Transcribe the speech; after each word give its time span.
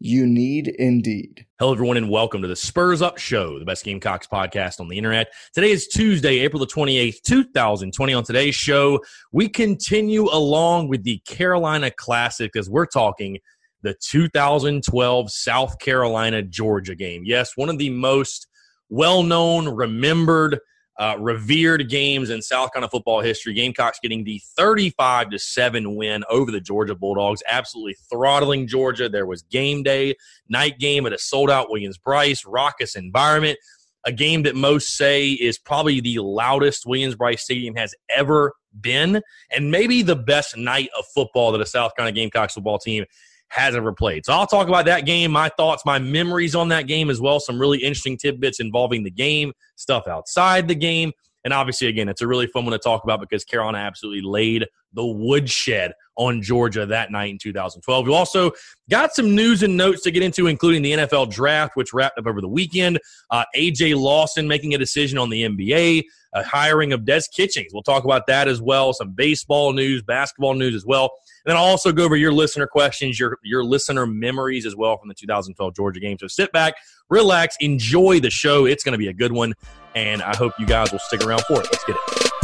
You 0.00 0.26
need 0.26 0.68
Indeed. 0.68 1.46
Hello, 1.58 1.72
everyone, 1.72 1.96
and 1.96 2.10
welcome 2.10 2.42
to 2.42 2.48
the 2.48 2.56
Spurs 2.56 3.00
Up 3.00 3.16
Show, 3.16 3.58
the 3.58 3.64
best 3.64 3.84
Gamecocks 3.84 4.26
podcast 4.26 4.80
on 4.80 4.88
the 4.88 4.98
internet. 4.98 5.28
Today 5.54 5.70
is 5.70 5.86
Tuesday, 5.86 6.40
April 6.40 6.60
the 6.60 6.66
28th, 6.66 7.22
2020. 7.22 8.12
On 8.12 8.24
today's 8.24 8.54
show, 8.54 9.00
we 9.32 9.48
continue 9.48 10.24
along 10.24 10.88
with 10.88 11.04
the 11.04 11.18
Carolina 11.26 11.90
Classic 11.90 12.54
as 12.56 12.68
we're 12.68 12.86
talking 12.86 13.38
the 13.82 13.94
2012 14.00 15.30
South 15.30 15.78
Carolina 15.78 16.42
Georgia 16.42 16.94
game. 16.94 17.22
Yes, 17.24 17.52
one 17.56 17.68
of 17.68 17.78
the 17.78 17.90
most 17.90 18.48
well 18.88 19.22
known, 19.22 19.68
remembered, 19.68 20.58
uh, 20.98 21.16
revered 21.18 21.88
games 21.88 22.30
in 22.30 22.40
South 22.40 22.72
Carolina 22.72 22.90
football 22.90 23.20
history. 23.20 23.52
Gamecocks 23.52 23.98
getting 24.00 24.24
the 24.24 24.40
35 24.56 25.30
to 25.30 25.38
7 25.38 25.96
win 25.96 26.24
over 26.30 26.50
the 26.50 26.60
Georgia 26.60 26.94
Bulldogs, 26.94 27.42
absolutely 27.48 27.96
throttling 28.10 28.66
Georgia. 28.66 29.08
There 29.08 29.26
was 29.26 29.42
game 29.42 29.82
day, 29.82 30.14
night 30.48 30.78
game 30.78 31.06
at 31.06 31.12
a 31.12 31.18
sold 31.18 31.50
out 31.50 31.70
Williams 31.70 31.98
Brice, 31.98 32.44
raucous 32.44 32.94
environment. 32.94 33.58
A 34.06 34.12
game 34.12 34.42
that 34.42 34.54
most 34.54 34.96
say 34.96 35.30
is 35.30 35.58
probably 35.58 36.00
the 36.00 36.18
loudest 36.18 36.84
Williams 36.86 37.14
Brice 37.14 37.42
Stadium 37.42 37.74
has 37.74 37.94
ever 38.10 38.52
been, 38.80 39.22
and 39.50 39.70
maybe 39.70 40.02
the 40.02 40.16
best 40.16 40.56
night 40.56 40.90
of 40.96 41.06
football 41.14 41.52
that 41.52 41.60
a 41.60 41.66
South 41.66 41.96
Carolina 41.96 42.14
Gamecocks 42.14 42.54
football 42.54 42.78
team 42.78 43.06
has 43.54 43.76
ever 43.76 43.92
played. 43.92 44.26
So 44.26 44.32
I'll 44.32 44.46
talk 44.46 44.68
about 44.68 44.84
that 44.86 45.06
game, 45.06 45.30
my 45.30 45.48
thoughts, 45.48 45.84
my 45.86 45.98
memories 45.98 46.54
on 46.54 46.68
that 46.68 46.86
game 46.86 47.08
as 47.08 47.20
well. 47.20 47.38
Some 47.38 47.58
really 47.58 47.78
interesting 47.78 48.16
tidbits 48.16 48.58
involving 48.58 49.04
the 49.04 49.10
game, 49.10 49.52
stuff 49.76 50.08
outside 50.08 50.66
the 50.66 50.74
game. 50.74 51.12
And 51.44 51.52
obviously, 51.52 51.88
again, 51.88 52.08
it's 52.08 52.22
a 52.22 52.26
really 52.26 52.46
fun 52.46 52.64
one 52.64 52.72
to 52.72 52.78
talk 52.78 53.04
about 53.04 53.20
because 53.20 53.44
Carolina 53.44 53.78
absolutely 53.78 54.22
laid 54.22 54.66
the 54.94 55.04
woodshed 55.04 55.92
on 56.16 56.40
Georgia 56.40 56.86
that 56.86 57.10
night 57.10 57.30
in 57.30 57.38
2012. 57.38 58.06
We 58.06 58.14
also 58.14 58.52
got 58.88 59.14
some 59.14 59.34
news 59.34 59.62
and 59.62 59.76
notes 59.76 60.02
to 60.02 60.10
get 60.10 60.22
into, 60.22 60.46
including 60.46 60.82
the 60.82 60.92
NFL 60.92 61.30
draft, 61.30 61.76
which 61.76 61.92
wrapped 61.92 62.18
up 62.18 62.26
over 62.26 62.40
the 62.40 62.48
weekend. 62.48 62.98
Uh, 63.30 63.44
AJ 63.54 63.96
Lawson 63.96 64.48
making 64.48 64.74
a 64.74 64.78
decision 64.78 65.18
on 65.18 65.28
the 65.28 65.42
NBA, 65.42 66.04
a 66.34 66.44
hiring 66.44 66.92
of 66.92 67.04
Des 67.04 67.22
Kitchings. 67.32 67.72
We'll 67.74 67.82
talk 67.82 68.04
about 68.04 68.26
that 68.28 68.48
as 68.48 68.62
well. 68.62 68.92
Some 68.94 69.12
baseball 69.12 69.72
news, 69.72 70.02
basketball 70.02 70.54
news 70.54 70.74
as 70.74 70.86
well. 70.86 71.10
Then 71.44 71.56
I'll 71.56 71.64
also 71.64 71.92
go 71.92 72.04
over 72.04 72.16
your 72.16 72.32
listener 72.32 72.66
questions, 72.66 73.18
your 73.18 73.38
your 73.42 73.64
listener 73.64 74.06
memories 74.06 74.66
as 74.66 74.74
well 74.74 74.96
from 74.96 75.08
the 75.08 75.14
2012 75.14 75.74
Georgia 75.74 76.00
game. 76.00 76.18
So 76.18 76.26
sit 76.26 76.52
back, 76.52 76.74
relax, 77.08 77.56
enjoy 77.60 78.20
the 78.20 78.30
show. 78.30 78.66
It's 78.66 78.84
going 78.84 78.92
to 78.92 78.98
be 78.98 79.08
a 79.08 79.14
good 79.14 79.32
one, 79.32 79.54
and 79.94 80.22
I 80.22 80.36
hope 80.36 80.52
you 80.58 80.66
guys 80.66 80.92
will 80.92 81.00
stick 81.00 81.24
around 81.24 81.42
for 81.42 81.60
it. 81.60 81.68
Let's 81.70 81.84
get 81.84 81.96
it. 81.96 82.43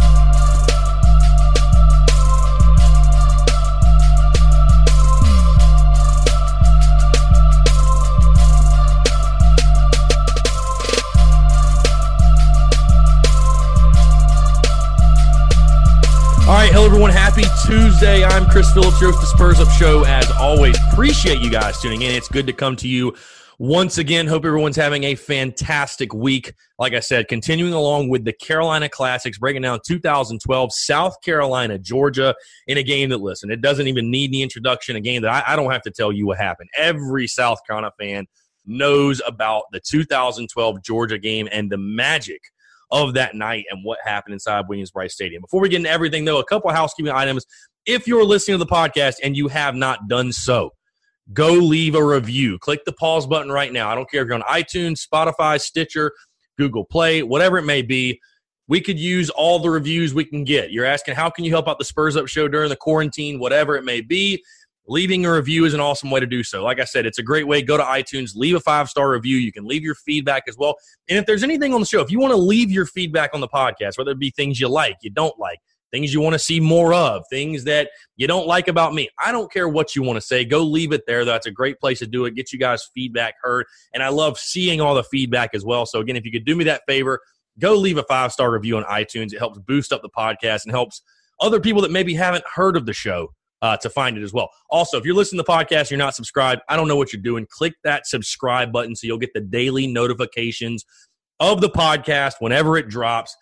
All 16.50 16.56
right, 16.56 16.72
hello 16.72 16.87
everyone. 16.87 17.12
Happy 17.12 17.44
Tuesday. 17.65 18.25
I'm 18.25 18.44
Chris 18.50 18.72
Phillips, 18.72 19.00
your 19.00 19.12
host, 19.12 19.21
the 19.21 19.28
Spurs 19.28 19.61
Up 19.61 19.69
Show. 19.69 20.03
As 20.05 20.28
always, 20.33 20.77
appreciate 20.91 21.38
you 21.38 21.49
guys 21.49 21.81
tuning 21.81 22.03
in. 22.03 22.12
It's 22.12 22.27
good 22.27 22.44
to 22.49 22.53
come 22.53 22.75
to 22.75 22.88
you 22.88 23.15
once 23.61 23.99
again. 23.99 24.27
Hope 24.27 24.44
everyone's 24.44 24.75
having 24.75 25.05
a 25.05 25.15
fantastic 25.15 26.12
week. 26.12 26.53
Like 26.77 26.93
I 26.93 26.99
said, 26.99 27.28
continuing 27.28 27.72
along 27.72 28.09
with 28.09 28.25
the 28.25 28.33
Carolina 28.33 28.89
Classics, 28.89 29.39
breaking 29.39 29.62
down 29.62 29.78
2012 29.87 30.72
South 30.75 31.15
Carolina, 31.22 31.78
Georgia, 31.78 32.34
in 32.66 32.78
a 32.78 32.83
game 32.83 33.10
that, 33.10 33.21
listen, 33.21 33.53
it 33.53 33.60
doesn't 33.60 33.87
even 33.87 34.10
need 34.10 34.33
the 34.33 34.43
introduction. 34.43 34.97
A 34.97 35.00
game 35.00 35.22
that 35.22 35.31
I, 35.31 35.53
I 35.53 35.56
don't 35.56 35.71
have 35.71 35.83
to 35.83 35.93
tell 35.93 36.10
you 36.10 36.27
what 36.27 36.39
happened. 36.39 36.69
Every 36.77 37.28
South 37.28 37.60
Carolina 37.65 37.93
fan 37.97 38.27
knows 38.66 39.22
about 39.25 39.66
the 39.71 39.78
2012 39.78 40.83
Georgia 40.83 41.16
game 41.16 41.49
and 41.53 41.71
the 41.71 41.78
magic– 41.78 42.41
of 42.91 43.15
that 43.15 43.34
night 43.34 43.65
and 43.71 43.84
what 43.84 43.99
happened 44.05 44.34
inside 44.34 44.67
Williams 44.69 44.91
Brice 44.91 45.15
Stadium. 45.15 45.43
Before 45.43 45.61
we 45.61 45.69
get 45.69 45.78
into 45.78 45.91
everything, 45.91 46.25
though, 46.25 46.39
a 46.39 46.45
couple 46.45 46.71
housekeeping 46.71 47.12
items. 47.12 47.47
If 47.87 48.06
you're 48.06 48.25
listening 48.25 48.59
to 48.59 48.65
the 48.65 48.71
podcast 48.71 49.17
and 49.23 49.37
you 49.37 49.49
have 49.49 49.75
not 49.75 50.09
done 50.09 50.33
so, 50.33 50.71
go 51.33 51.53
leave 51.53 51.95
a 51.95 52.05
review. 52.05 52.59
Click 52.59 52.84
the 52.84 52.93
pause 52.93 53.27
button 53.27 53.51
right 53.51 53.73
now. 53.73 53.89
I 53.89 53.95
don't 53.95 54.11
care 54.11 54.23
if 54.23 54.27
you're 54.27 54.34
on 54.34 54.43
iTunes, 54.43 55.06
Spotify, 55.06 55.61
Stitcher, 55.61 56.12
Google 56.59 56.84
Play, 56.84 57.23
whatever 57.23 57.59
it 57.59 57.65
may 57.65 57.83
be. 57.83 58.21
We 58.69 58.81
could 58.81 59.01
use 59.01 59.31
all 59.31 59.59
the 59.59 59.71
reviews 59.71 60.15
we 60.15 60.25
can 60.25 60.45
get. 60.45 60.71
You're 60.71 60.84
asking, 60.84 61.17
how 61.17 61.31
can 61.31 61.45
you 61.45 61.51
help 61.51 61.69
out 61.69 61.78
the 61.78 61.84
Spurs 61.84 62.17
Up 62.17 62.28
show 62.28 62.47
during 62.47 62.69
the 62.69 62.77
quarantine, 62.77 63.41
whatever 63.41 63.77
it 63.77 63.84
may 63.84 64.01
be 64.01 64.43
leaving 64.87 65.25
a 65.25 65.33
review 65.33 65.65
is 65.65 65.75
an 65.75 65.81
awesome 65.81 66.11
way 66.11 66.21
to 66.21 66.27
do 66.27 66.43
so. 66.43 66.63
Like 66.63 66.81
I 66.81 66.85
said, 66.85 67.07
it's 67.07 67.19
a 67.19 67.23
great 67.23 67.47
way. 67.47 67.63
Go 67.63 67.77
to 67.77 67.83
iTunes, 67.83 68.33
leave 68.35 68.57
a 68.57 68.61
five 68.61 68.89
star 68.89 69.11
review. 69.11 69.37
You 69.37 69.53
can 69.53 69.65
leave 69.65 69.83
your 69.83 69.95
feedback 69.95 70.45
as 70.49 70.57
well. 70.57 70.77
And 71.09 71.19
if 71.19 71.27
there's 71.27 71.43
anything 71.43 71.73
on 71.73 71.81
the 71.81 71.87
show, 71.87 72.01
if 72.01 72.11
you 72.11 72.19
want 72.19 72.33
to 72.33 72.39
leave 72.39 72.71
your 72.71 72.87
feedback 72.87 73.31
on 73.33 73.41
the 73.41 73.49
podcast, 73.49 73.99
whether 73.99 74.11
it 74.11 74.19
be 74.19 74.31
things 74.31 74.61
you 74.61 74.69
like, 74.69 74.97
you 75.03 75.11
don't 75.11 75.39
like, 75.39 75.59
things 75.93 76.13
you 76.13 76.21
want 76.21 76.35
to 76.35 76.39
see 76.39 76.61
more 76.61 76.93
of, 76.93 77.23
things 77.31 77.65
that 77.65 77.91
you 78.17 78.27
don't 78.27 78.47
like 78.47 78.69
about 78.69 78.95
me, 78.95 79.09
I 79.23 79.33
don't 79.33 79.53
care 79.53 79.69
what 79.69 79.95
you 79.95 80.03
want 80.03 80.17
to 80.17 80.21
say. 80.21 80.45
Go 80.45 80.63
leave 80.63 80.93
it 80.93 81.03
there. 81.07 81.25
That's 81.25 81.47
a 81.47 81.51
great 81.51 81.79
place 81.79 82.01
to 82.01 82.07
do 82.07 82.25
it. 82.25 82.35
Get 82.35 82.53
you 82.53 82.59
guys 82.59 82.89
feedback 82.95 83.35
heard. 83.43 83.67
And 83.95 84.03
I 84.03 84.09
love 84.09 84.39
seeing 84.39 84.81
all 84.81 84.95
the 84.95 85.05
feedback 85.05 85.51
as 85.55 85.65
well. 85.65 85.87
So, 85.87 86.01
again, 86.01 86.17
if 86.17 86.25
you 86.25 86.33
could 86.33 86.45
do 86.45 86.57
me 86.57 86.65
that 86.65 86.83
favor, 86.89 87.21
go 87.59 87.75
leave 87.75 87.99
a 87.99 88.05
five 88.05 88.33
star 88.33 88.51
review 88.51 88.77
on 88.77 88.85
iTunes. 88.85 89.33
It 89.33 89.39
helps 89.39 89.59
boost 89.59 89.93
up 89.93 90.03
the 90.03 90.11
podcast 90.11 90.65
and 90.65 90.73
helps 90.73 91.03
other 91.41 91.61
people 91.61 91.83
that 91.83 91.91
maybe 91.91 92.15
haven't 92.15 92.45
heard 92.53 92.77
of 92.77 92.87
the 92.87 92.93
show 92.93 93.33
uh, 93.62 93.76
to 93.78 93.91
find 93.91 94.16
it 94.16 94.22
as 94.22 94.32
well. 94.32 94.50
Also, 94.71 94.98
if 94.98 95.04
you're 95.04 95.15
listening 95.15 95.38
to 95.38 95.44
the 95.47 95.53
podcast, 95.53 95.91
you're 95.91 95.98
not 95.98 96.15
subscribed, 96.15 96.62
I 96.69 96.76
don't 96.76 96.88
know 96.88 96.97
what 96.97 97.12
you're 97.12 97.22
doing. 97.22 97.47
Click 97.50 97.75
that 97.84 98.06
subscribe 98.06 98.72
button 98.72 98.97
so 98.97 99.06
you'll 99.06 99.19
get 99.19 99.34
the 99.34 99.41
daily 99.41 99.87
notifications 99.87 100.84
of 101.41 101.60
the 101.60 101.71
podcast 101.71 102.34
whenever 102.41 102.76
it 102.76 102.88
drops. 102.88 103.37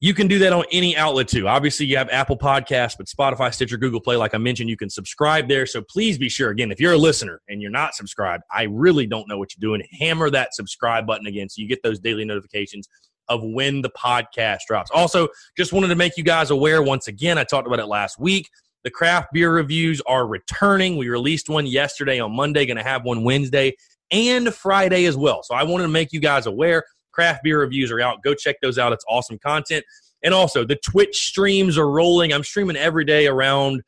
You 0.00 0.14
can 0.14 0.28
do 0.28 0.38
that 0.38 0.52
on 0.52 0.64
any 0.70 0.96
outlet 0.96 1.26
too. 1.26 1.48
Obviously, 1.48 1.84
you 1.86 1.96
have 1.96 2.08
Apple 2.10 2.38
Podcasts, 2.38 2.96
but 2.96 3.08
Spotify, 3.08 3.52
Stitcher, 3.52 3.76
Google 3.76 4.00
Play, 4.00 4.14
like 4.14 4.32
I 4.32 4.38
mentioned, 4.38 4.70
you 4.70 4.76
can 4.76 4.88
subscribe 4.88 5.48
there. 5.48 5.66
So 5.66 5.82
please 5.82 6.18
be 6.18 6.28
sure, 6.28 6.50
again, 6.50 6.70
if 6.70 6.80
you're 6.80 6.92
a 6.92 6.98
listener 6.98 7.40
and 7.48 7.60
you're 7.60 7.72
not 7.72 7.96
subscribed, 7.96 8.44
I 8.52 8.64
really 8.70 9.08
don't 9.08 9.26
know 9.28 9.38
what 9.38 9.50
you're 9.56 9.68
doing. 9.68 9.82
Hammer 9.98 10.30
that 10.30 10.54
subscribe 10.54 11.04
button 11.04 11.26
again 11.26 11.48
so 11.48 11.60
you 11.60 11.68
get 11.68 11.82
those 11.82 11.98
daily 11.98 12.24
notifications 12.24 12.86
of 13.28 13.42
when 13.42 13.82
the 13.82 13.90
podcast 13.90 14.60
drops. 14.68 14.90
Also, 14.92 15.28
just 15.56 15.72
wanted 15.72 15.88
to 15.88 15.96
make 15.96 16.16
you 16.16 16.22
guys 16.22 16.50
aware 16.50 16.80
once 16.80 17.08
again, 17.08 17.36
I 17.36 17.42
talked 17.42 17.66
about 17.66 17.80
it 17.80 17.86
last 17.86 18.20
week. 18.20 18.48
The 18.84 18.90
craft 18.90 19.32
beer 19.32 19.52
reviews 19.52 20.00
are 20.06 20.26
returning. 20.26 20.96
We 20.96 21.08
released 21.08 21.48
one 21.48 21.66
yesterday 21.66 22.20
on 22.20 22.34
Monday, 22.34 22.64
going 22.66 22.76
to 22.76 22.82
have 22.82 23.04
one 23.04 23.24
Wednesday 23.24 23.76
and 24.10 24.52
Friday 24.54 25.04
as 25.06 25.16
well. 25.16 25.42
So 25.42 25.54
I 25.54 25.62
wanted 25.64 25.84
to 25.84 25.88
make 25.88 26.12
you 26.12 26.20
guys 26.20 26.46
aware. 26.46 26.84
Craft 27.12 27.42
beer 27.42 27.60
reviews 27.60 27.90
are 27.90 28.00
out. 28.00 28.22
Go 28.22 28.34
check 28.34 28.56
those 28.62 28.78
out. 28.78 28.92
It's 28.92 29.04
awesome 29.08 29.38
content. 29.38 29.84
And 30.22 30.34
also, 30.34 30.64
the 30.64 30.76
Twitch 30.76 31.16
streams 31.16 31.78
are 31.78 31.90
rolling. 31.90 32.32
I'm 32.32 32.44
streaming 32.44 32.76
every 32.76 33.04
day 33.04 33.26
around 33.26 33.82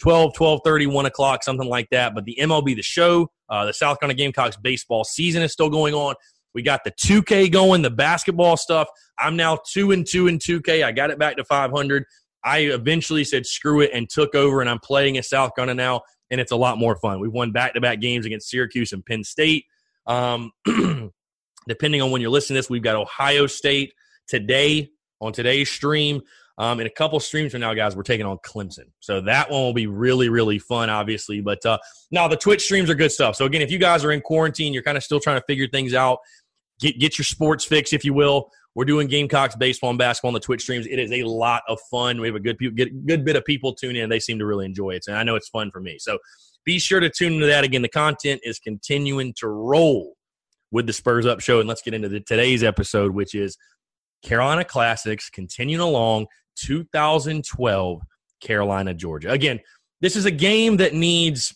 12, 0.00 0.34
12 0.34 0.60
30, 0.64 0.86
1 0.86 1.06
o'clock, 1.06 1.42
something 1.42 1.68
like 1.68 1.88
that. 1.90 2.14
But 2.14 2.24
the 2.24 2.36
MLB, 2.40 2.76
the 2.76 2.82
show, 2.82 3.30
uh, 3.48 3.64
the 3.64 3.72
South 3.72 4.00
Carolina 4.00 4.16
Gamecocks 4.16 4.56
baseball 4.56 5.04
season 5.04 5.42
is 5.42 5.52
still 5.52 5.70
going 5.70 5.94
on. 5.94 6.14
We 6.54 6.62
got 6.62 6.84
the 6.84 6.92
2K 6.92 7.50
going, 7.50 7.82
the 7.82 7.90
basketball 7.90 8.56
stuff. 8.56 8.88
I'm 9.18 9.36
now 9.36 9.58
2 9.72 9.92
and 9.92 10.06
2 10.06 10.28
in 10.28 10.38
2K. 10.38 10.84
I 10.84 10.92
got 10.92 11.10
it 11.10 11.18
back 11.18 11.36
to 11.36 11.44
500. 11.44 12.04
I 12.44 12.60
eventually 12.60 13.24
said 13.24 13.46
screw 13.46 13.80
it 13.80 13.90
and 13.92 14.08
took 14.08 14.34
over, 14.34 14.60
and 14.60 14.68
I'm 14.68 14.80
playing 14.80 15.16
at 15.18 15.24
South 15.24 15.54
Carolina 15.54 15.74
now, 15.74 16.02
and 16.30 16.40
it's 16.40 16.52
a 16.52 16.56
lot 16.56 16.78
more 16.78 16.96
fun. 16.96 17.20
We've 17.20 17.32
won 17.32 17.52
back 17.52 17.74
to 17.74 17.80
back 17.80 18.00
games 18.00 18.26
against 18.26 18.48
Syracuse 18.48 18.92
and 18.92 19.04
Penn 19.04 19.24
State. 19.24 19.66
Um, 20.06 20.50
Depending 21.68 22.02
on 22.02 22.10
when 22.10 22.20
you're 22.20 22.30
listening 22.30 22.56
to 22.56 22.58
this, 22.58 22.70
we've 22.70 22.82
got 22.82 22.96
Ohio 22.96 23.46
State 23.46 23.92
today 24.26 24.90
on 25.20 25.32
today's 25.32 25.70
stream. 25.70 26.20
Um, 26.58 26.80
in 26.80 26.86
a 26.86 26.90
couple 26.90 27.18
streams 27.18 27.52
from 27.52 27.62
now, 27.62 27.72
guys, 27.72 27.96
we're 27.96 28.02
taking 28.02 28.26
on 28.26 28.38
Clemson. 28.38 28.90
So 29.00 29.20
that 29.22 29.50
one 29.50 29.62
will 29.62 29.72
be 29.72 29.86
really, 29.86 30.28
really 30.28 30.58
fun, 30.58 30.90
obviously. 30.90 31.40
But 31.40 31.64
uh, 31.64 31.78
now 32.10 32.28
the 32.28 32.36
Twitch 32.36 32.62
streams 32.62 32.90
are 32.90 32.94
good 32.94 33.10
stuff. 33.10 33.36
So 33.36 33.46
again, 33.46 33.62
if 33.62 33.70
you 33.70 33.78
guys 33.78 34.04
are 34.04 34.12
in 34.12 34.20
quarantine, 34.20 34.74
you're 34.74 34.82
kind 34.82 34.98
of 34.98 35.02
still 35.02 35.18
trying 35.18 35.40
to 35.40 35.44
figure 35.46 35.66
things 35.66 35.94
out, 35.94 36.18
get 36.78 36.98
get 36.98 37.16
your 37.16 37.24
sports 37.24 37.64
fix, 37.64 37.92
if 37.92 38.04
you 38.04 38.12
will. 38.12 38.50
We're 38.74 38.86
doing 38.86 39.06
Gamecocks 39.06 39.54
baseball 39.54 39.90
and 39.90 39.98
basketball 39.98 40.30
on 40.30 40.34
the 40.34 40.40
Twitch 40.40 40.62
streams. 40.62 40.86
It 40.86 40.98
is 40.98 41.12
a 41.12 41.24
lot 41.24 41.62
of 41.68 41.78
fun. 41.90 42.20
We 42.20 42.28
have 42.28 42.36
a 42.36 42.40
good 42.40 42.58
get, 42.74 43.06
good 43.06 43.24
bit 43.24 43.36
of 43.36 43.44
people 43.44 43.74
tune 43.74 43.96
in. 43.96 44.08
They 44.08 44.20
seem 44.20 44.38
to 44.38 44.46
really 44.46 44.64
enjoy 44.64 44.92
it, 44.92 45.04
and 45.08 45.16
I 45.16 45.22
know 45.24 45.34
it's 45.34 45.48
fun 45.48 45.70
for 45.70 45.80
me. 45.80 45.98
So 45.98 46.18
be 46.64 46.78
sure 46.78 47.00
to 47.00 47.10
tune 47.10 47.34
into 47.34 47.46
that. 47.46 47.64
Again, 47.64 47.82
the 47.82 47.88
content 47.88 48.40
is 48.44 48.58
continuing 48.58 49.34
to 49.38 49.48
roll 49.48 50.14
with 50.70 50.86
the 50.86 50.92
Spurs 50.92 51.26
Up 51.26 51.40
Show, 51.40 51.60
and 51.60 51.68
let's 51.68 51.82
get 51.82 51.92
into 51.92 52.08
the, 52.08 52.20
today's 52.20 52.62
episode, 52.62 53.12
which 53.12 53.34
is 53.34 53.58
Carolina 54.22 54.64
Classics 54.64 55.28
continuing 55.28 55.82
along 55.82 56.26
2012 56.56 58.00
Carolina 58.40 58.94
Georgia. 58.94 59.30
Again, 59.30 59.60
this 60.00 60.16
is 60.16 60.24
a 60.24 60.30
game 60.30 60.78
that 60.78 60.94
needs 60.94 61.54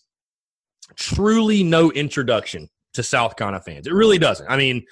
truly 0.97 1.63
no 1.63 1.91
introduction 1.93 2.69
to 2.95 3.03
South 3.03 3.37
Carolina 3.37 3.63
fans. 3.63 3.87
It 3.87 3.93
really 3.93 4.19
doesn't. 4.19 4.49
I 4.49 4.57
mean, 4.57 4.85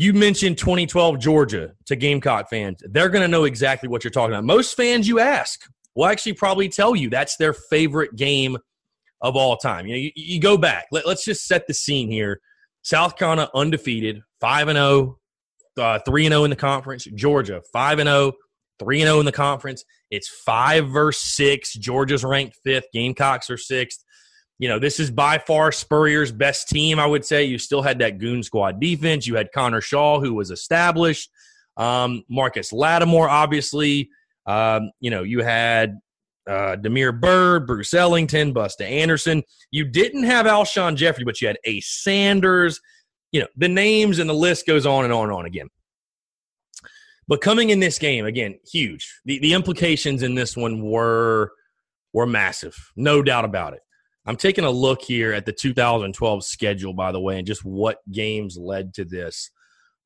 you 0.00 0.14
mentioned 0.14 0.56
2012 0.56 1.18
Georgia 1.18 1.72
to 1.84 1.94
Gamecock 1.94 2.48
fans. 2.48 2.82
They're 2.88 3.10
going 3.10 3.20
to 3.20 3.28
know 3.28 3.44
exactly 3.44 3.86
what 3.86 4.02
you're 4.02 4.10
talking 4.10 4.32
about. 4.32 4.44
Most 4.44 4.74
fans 4.74 5.06
you 5.06 5.20
ask 5.20 5.60
will 5.94 6.06
actually 6.06 6.32
probably 6.32 6.70
tell 6.70 6.96
you 6.96 7.10
that's 7.10 7.36
their 7.36 7.52
favorite 7.52 8.16
game 8.16 8.56
of 9.20 9.36
all 9.36 9.58
time. 9.58 9.86
You 9.86 9.92
know, 9.92 9.98
you, 9.98 10.10
you 10.14 10.40
go 10.40 10.56
back. 10.56 10.86
Let, 10.90 11.04
us 11.04 11.22
just 11.22 11.46
set 11.46 11.66
the 11.66 11.74
scene 11.74 12.10
here. 12.10 12.40
South 12.80 13.16
Carolina 13.16 13.50
undefeated, 13.54 14.22
5 14.40 14.68
and 14.68 14.76
0, 14.78 15.18
uh, 15.76 15.98
3 16.06 16.26
and 16.26 16.32
0 16.32 16.44
in 16.44 16.50
the 16.50 16.56
conference. 16.56 17.04
Georgia 17.14 17.60
5 17.70 17.98
and 17.98 18.08
0, 18.08 18.32
3 18.78 19.02
and 19.02 19.06
0 19.06 19.20
in 19.20 19.26
the 19.26 19.32
conference. 19.32 19.84
It's 20.10 20.28
5 20.46 20.88
versus 20.88 21.22
6. 21.34 21.74
Georgia's 21.74 22.24
ranked 22.24 22.56
5th, 22.66 22.84
Gamecocks 22.94 23.50
are 23.50 23.56
6th 23.56 23.98
you 24.60 24.68
know, 24.68 24.78
this 24.78 25.00
is 25.00 25.10
by 25.10 25.38
far 25.38 25.72
Spurrier's 25.72 26.30
best 26.30 26.68
team, 26.68 26.98
I 26.98 27.06
would 27.06 27.24
say. 27.24 27.44
You 27.44 27.56
still 27.56 27.80
had 27.80 27.98
that 28.00 28.18
goon 28.18 28.42
squad 28.42 28.78
defense. 28.78 29.26
You 29.26 29.36
had 29.36 29.52
Connor 29.52 29.80
Shaw, 29.80 30.20
who 30.20 30.34
was 30.34 30.50
established. 30.50 31.30
Um, 31.78 32.24
Marcus 32.28 32.70
Lattimore, 32.70 33.30
obviously. 33.30 34.10
Um, 34.44 34.90
you 35.00 35.10
know, 35.10 35.22
you 35.22 35.42
had 35.42 35.98
uh, 36.46 36.76
Damiere 36.76 37.10
Byrd, 37.10 37.66
Bruce 37.66 37.94
Ellington, 37.94 38.52
Busta 38.52 38.82
Anderson. 38.82 39.42
You 39.70 39.86
didn't 39.86 40.24
have 40.24 40.44
Alshon 40.44 40.94
Jeffery, 40.94 41.24
but 41.24 41.40
you 41.40 41.48
had 41.48 41.58
Ace 41.64 41.88
Sanders. 41.88 42.82
You 43.32 43.40
know, 43.40 43.48
the 43.56 43.68
names 43.68 44.18
and 44.18 44.28
the 44.28 44.34
list 44.34 44.66
goes 44.66 44.84
on 44.84 45.04
and 45.04 45.12
on 45.12 45.30
and 45.30 45.32
on 45.32 45.46
again. 45.46 45.68
But 47.28 47.40
coming 47.40 47.70
in 47.70 47.80
this 47.80 47.98
game, 47.98 48.26
again, 48.26 48.58
huge. 48.70 49.20
The, 49.24 49.38
the 49.38 49.54
implications 49.54 50.22
in 50.22 50.34
this 50.34 50.54
one 50.54 50.82
were 50.82 51.52
were 52.12 52.26
massive, 52.26 52.76
no 52.94 53.22
doubt 53.22 53.46
about 53.46 53.72
it. 53.72 53.80
I'm 54.26 54.36
taking 54.36 54.64
a 54.64 54.70
look 54.70 55.02
here 55.02 55.32
at 55.32 55.46
the 55.46 55.52
2012 55.52 56.44
schedule, 56.44 56.92
by 56.92 57.12
the 57.12 57.20
way, 57.20 57.38
and 57.38 57.46
just 57.46 57.64
what 57.64 57.98
games 58.10 58.56
led 58.58 58.94
to 58.94 59.04
this. 59.04 59.50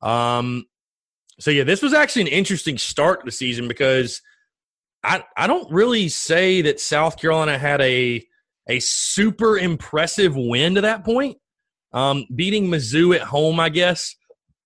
Um, 0.01 0.65
so 1.39 1.51
yeah, 1.51 1.63
this 1.63 1.81
was 1.81 1.93
actually 1.93 2.23
an 2.23 2.27
interesting 2.29 2.77
start 2.77 3.19
to 3.21 3.25
the 3.25 3.31
season 3.31 3.67
because 3.67 4.21
I 5.03 5.23
I 5.35 5.47
don't 5.47 5.71
really 5.71 6.07
say 6.07 6.61
that 6.61 6.79
South 6.79 7.19
Carolina 7.19 7.57
had 7.57 7.81
a 7.81 8.25
a 8.67 8.79
super 8.79 9.57
impressive 9.57 10.35
win 10.35 10.75
to 10.75 10.81
that 10.81 11.03
point. 11.03 11.37
Um, 11.93 12.25
beating 12.33 12.67
Mizzou 12.67 13.15
at 13.15 13.21
home, 13.21 13.59
I 13.59 13.69
guess, 13.69 14.15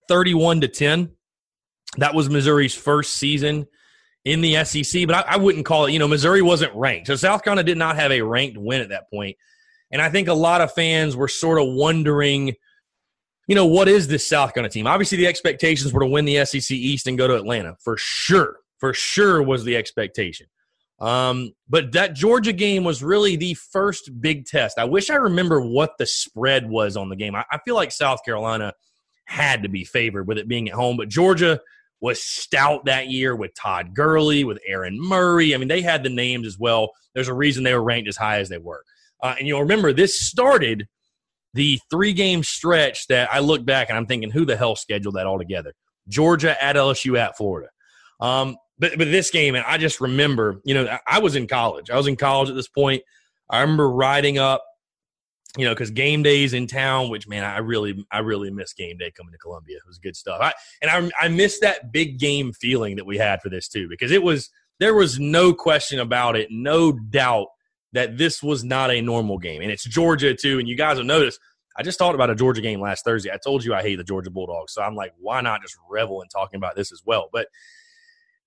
31 0.08 0.62
to 0.62 0.68
10. 0.68 1.12
That 1.98 2.16
was 2.16 2.30
Missouri's 2.30 2.74
first 2.74 3.14
season 3.14 3.68
in 4.26 4.42
the 4.42 4.64
SEC, 4.66 5.08
but 5.08 5.16
I, 5.16 5.36
I, 5.36 5.38
wouldn't 5.38 5.66
call 5.66 5.86
it, 5.86 5.94
you 5.94 6.00
know, 6.00 6.08
Missouri 6.08 6.42
wasn't 6.42 6.76
ranked. 6.76 7.08
So 7.08 7.16
South 7.16 7.44
Carolina 7.44 7.64
did 7.64 7.78
not 7.78 7.96
have 7.96 8.12
a 8.12 8.22
ranked 8.22 8.58
win 8.58 8.82
at 8.82 8.90
that 8.90 9.10
point. 9.10 9.38
And 9.92 10.02
I 10.02 10.10
think 10.10 10.28
a 10.28 10.34
lot 10.34 10.62
of 10.62 10.74
fans 10.74 11.16
were 11.16 11.28
sort 11.28 11.60
of 11.60 11.68
wondering, 11.70 12.54
you 13.48 13.56
know, 13.56 13.66
what 13.66 13.88
is 13.88 14.08
this 14.08 14.28
South 14.28 14.54
Carolina 14.54 14.72
team? 14.72 14.88
Obviously, 14.88 15.18
the 15.18 15.28
expectations 15.28 15.94
were 15.94 16.02
to 16.02 16.08
win 16.08 16.26
the 16.26 16.46
SEC 16.46 16.72
East 16.72 17.08
and 17.08 17.18
go 17.18 17.28
to 17.28 17.36
Atlanta 17.36 17.76
for 17.84 17.96
sure. 17.98 18.58
For 18.78 18.94
sure 18.94 19.42
was 19.42 19.64
the 19.64 19.76
expectation. 19.76 20.48
Um, 21.00 21.54
but 21.68 21.94
that 21.94 22.14
Georgia 22.14 22.54
game 22.54 22.84
was 22.84 23.02
really 23.02 23.36
the 23.36 23.54
first 23.54 24.22
big 24.22 24.46
test. 24.46 24.78
I 24.78 24.84
wish 24.84 25.10
I 25.10 25.16
remember 25.16 25.62
what 25.62 25.98
the 25.98 26.06
spread 26.06 26.70
was 26.70 26.98
on 26.98 27.10
the 27.10 27.16
game. 27.16 27.36
I, 27.36 27.46
I 27.52 27.58
feel 27.66 27.76
like 27.76 27.92
South 27.92 28.20
Carolina 28.24 28.74
had 29.26 29.64
to 29.64 29.70
be 29.70 29.86
favored 29.86 30.28
with 30.28 30.38
it 30.38 30.48
being 30.48 30.68
at 30.68 30.76
home, 30.76 30.98
but 30.98 31.08
Georgia– 31.08 31.62
was 32.02 32.22
stout 32.24 32.86
that 32.86 33.10
year 33.10 33.36
with 33.36 33.54
Todd 33.56 33.94
Gurley, 33.94 34.44
with 34.44 34.60
Aaron 34.66 35.00
Murray. 35.00 35.54
I 35.54 35.58
mean, 35.58 35.68
they 35.68 35.82
had 35.82 36.04
the 36.04 36.10
names 36.10 36.48
as 36.48 36.58
well. 36.58 36.92
There's 37.14 37.28
a 37.28 37.34
reason 37.34 37.64
they 37.64 37.74
were 37.74 37.84
ranked 37.84 38.08
as 38.08 38.18
high 38.18 38.40
as 38.40 38.50
they 38.50 38.58
were. 38.58 38.84
Uh, 39.22 39.36
and 39.38 39.48
you'll 39.48 39.62
remember 39.62 39.92
this 39.92 40.20
started 40.20 40.88
the 41.54 41.80
three 41.90 42.14
game 42.14 42.44
stretch 42.44 43.08
that 43.08 43.30
I 43.34 43.40
look 43.40 43.66
back 43.66 43.90
and 43.90 43.98
I'm 43.98 44.06
thinking, 44.06 44.32
who 44.32 44.46
the 44.46 44.56
hell 44.56 44.76
scheduled 44.76 45.16
that 45.16 45.26
all 45.26 45.38
together? 45.38 45.74
Georgia 46.08 46.62
at 46.64 46.76
LSU 46.76 47.18
at 47.18 47.38
Florida. 47.38 47.70
Um, 48.20 48.58
but 48.78 48.98
but 48.98 49.12
this 49.12 49.30
game, 49.30 49.56
and 49.56 49.66
I 49.66 49.78
just 49.78 50.00
remember, 50.00 50.62
you 50.64 50.74
know, 50.74 50.98
I 51.08 51.20
was 51.20 51.36
in 51.36 51.48
college. 51.48 51.90
I 51.90 51.98
was 51.98 52.08
in 52.08 52.16
college 52.16 52.50
at 52.50 52.56
this 52.56 52.70
point. 52.70 53.04
I 53.50 53.62
remember 53.62 53.90
riding 53.90 54.38
up 54.38 54.64
you 55.58 55.66
know, 55.66 55.72
because 55.72 55.92
game 55.92 56.22
days 56.22 56.54
in 56.54 56.68
town, 56.68 57.10
which 57.10 57.28
man, 57.28 57.44
I 57.44 57.58
really, 57.58 58.06
I 58.12 58.20
really 58.20 58.52
miss 58.52 58.74
game 58.74 58.98
day 58.98 59.12
coming 59.12 59.32
to 59.32 59.38
Columbia. 59.38 59.78
It 59.78 59.88
was 59.88 59.98
good 59.98 60.16
stuff. 60.16 60.40
I, 60.42 60.54
and 60.82 61.12
I, 61.20 61.26
I 61.26 61.28
miss 61.28 61.60
that 61.60 61.92
big 61.92 62.20
game 62.20 62.54
feeling 62.54 62.96
that 62.98 63.06
we 63.06 63.18
had 63.18 63.42
for 63.42 63.50
this 63.50 63.68
too, 63.68 63.88
because 63.90 64.12
it 64.12 64.22
was 64.22 64.50
there 64.80 64.94
was 64.94 65.20
no 65.20 65.54
question 65.54 66.00
about 66.00 66.36
it, 66.36 66.50
no 66.52 66.92
doubt 66.92 67.48
that 67.94 68.18
this 68.18 68.44
was 68.44 68.64
not 68.64 68.92
a 68.92 69.02
normal 69.02 69.38
game, 69.38 69.62
and 69.62 69.72
it's 69.72 69.84
Georgia 69.84 70.34
too. 70.36 70.60
And 70.60 70.68
you 70.68 70.76
guys 70.76 70.98
will 70.98 71.06
notice, 71.06 71.40
I 71.76 71.84
just 71.84 71.98
talked 71.98 72.16
about 72.16 72.30
a 72.30 72.36
Georgia 72.36 72.62
game 72.62 72.80
last 72.80 73.04
Thursday. 73.04 73.32
I 73.32 73.40
told 73.44 73.64
you 73.64 73.74
I 73.74 73.82
hate 73.82 73.96
the 73.96 74.04
Georgia 74.04 74.30
Bulldogs, 74.30 74.74
so 74.74 74.82
I'm 74.82 74.96
like, 74.96 75.14
why 75.20 75.42
not 75.42 75.62
just 75.62 75.76
revel 75.90 76.22
in 76.22 76.28
talking 76.28 76.58
about 76.58 76.76
this 76.76 76.92
as 76.92 77.02
well? 77.06 77.30
But 77.34 77.48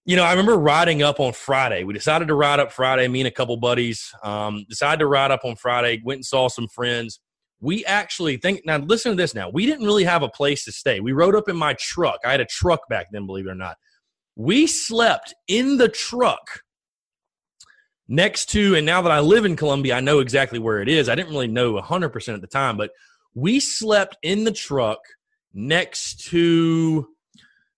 you 0.05 0.17
know, 0.17 0.25
I 0.25 0.31
remember 0.31 0.57
riding 0.57 1.03
up 1.03 1.21
on 1.21 1.33
Friday. 1.33 1.85
We 1.85 1.95
decided 1.95 2.29
to 2.29 2.35
ride 2.35 2.59
up 2.59 2.73
Friday, 2.73 3.07
me 3.07 3.21
and 3.21 3.29
a 3.29 3.33
couple 3.33 3.57
buddies. 3.57 4.13
Um, 4.23 4.65
decided 4.69 4.99
to 4.99 5.07
ride 5.07 5.31
up 5.31 5.45
on 5.45 5.55
Friday, 5.57 6.03
went 6.05 6.19
and 6.19 6.27
saw 6.27 6.49
some 6.49 6.67
friends. 6.67 7.21
We 7.61 7.85
actually 7.85 8.39
think, 8.39 8.63
now 8.67 8.79
listen 8.79 9.13
to 9.13 9.17
this 9.17 9.35
now. 9.35 9.49
We 9.49 9.67
didn't 9.67 9.87
really 9.87 10.03
have 10.03 10.25
a 10.25 10.29
place 10.29 10.65
to 10.65 10.73
stay. 10.73 10.99
We 10.99 11.13
rode 11.13 11.37
up 11.37 11.49
in 11.49 11.57
my 11.57 11.75
truck. 11.75 12.19
I 12.25 12.33
had 12.33 12.41
a 12.41 12.47
truck 12.47 12.89
back 12.89 13.07
then, 13.13 13.27
believe 13.27 13.47
it 13.47 13.51
or 13.51 13.55
not. 13.55 13.77
We 14.35 14.67
slept 14.67 15.35
in 15.47 15.77
the 15.77 15.89
truck 15.89 16.63
next 18.09 18.47
to, 18.51 18.75
and 18.75 18.85
now 18.85 19.03
that 19.03 19.13
I 19.13 19.21
live 19.21 19.45
in 19.45 19.55
Columbia, 19.55 19.95
I 19.95 20.01
know 20.01 20.19
exactly 20.19 20.59
where 20.59 20.81
it 20.81 20.89
is. 20.89 21.09
I 21.09 21.15
didn't 21.15 21.31
really 21.31 21.47
know 21.47 21.81
100% 21.81 22.35
at 22.35 22.41
the 22.41 22.47
time, 22.49 22.77
but 22.77 22.91
we 23.35 23.61
slept 23.61 24.17
in 24.23 24.43
the 24.43 24.53
truck 24.53 24.99
next 25.55 26.27
to 26.31 27.07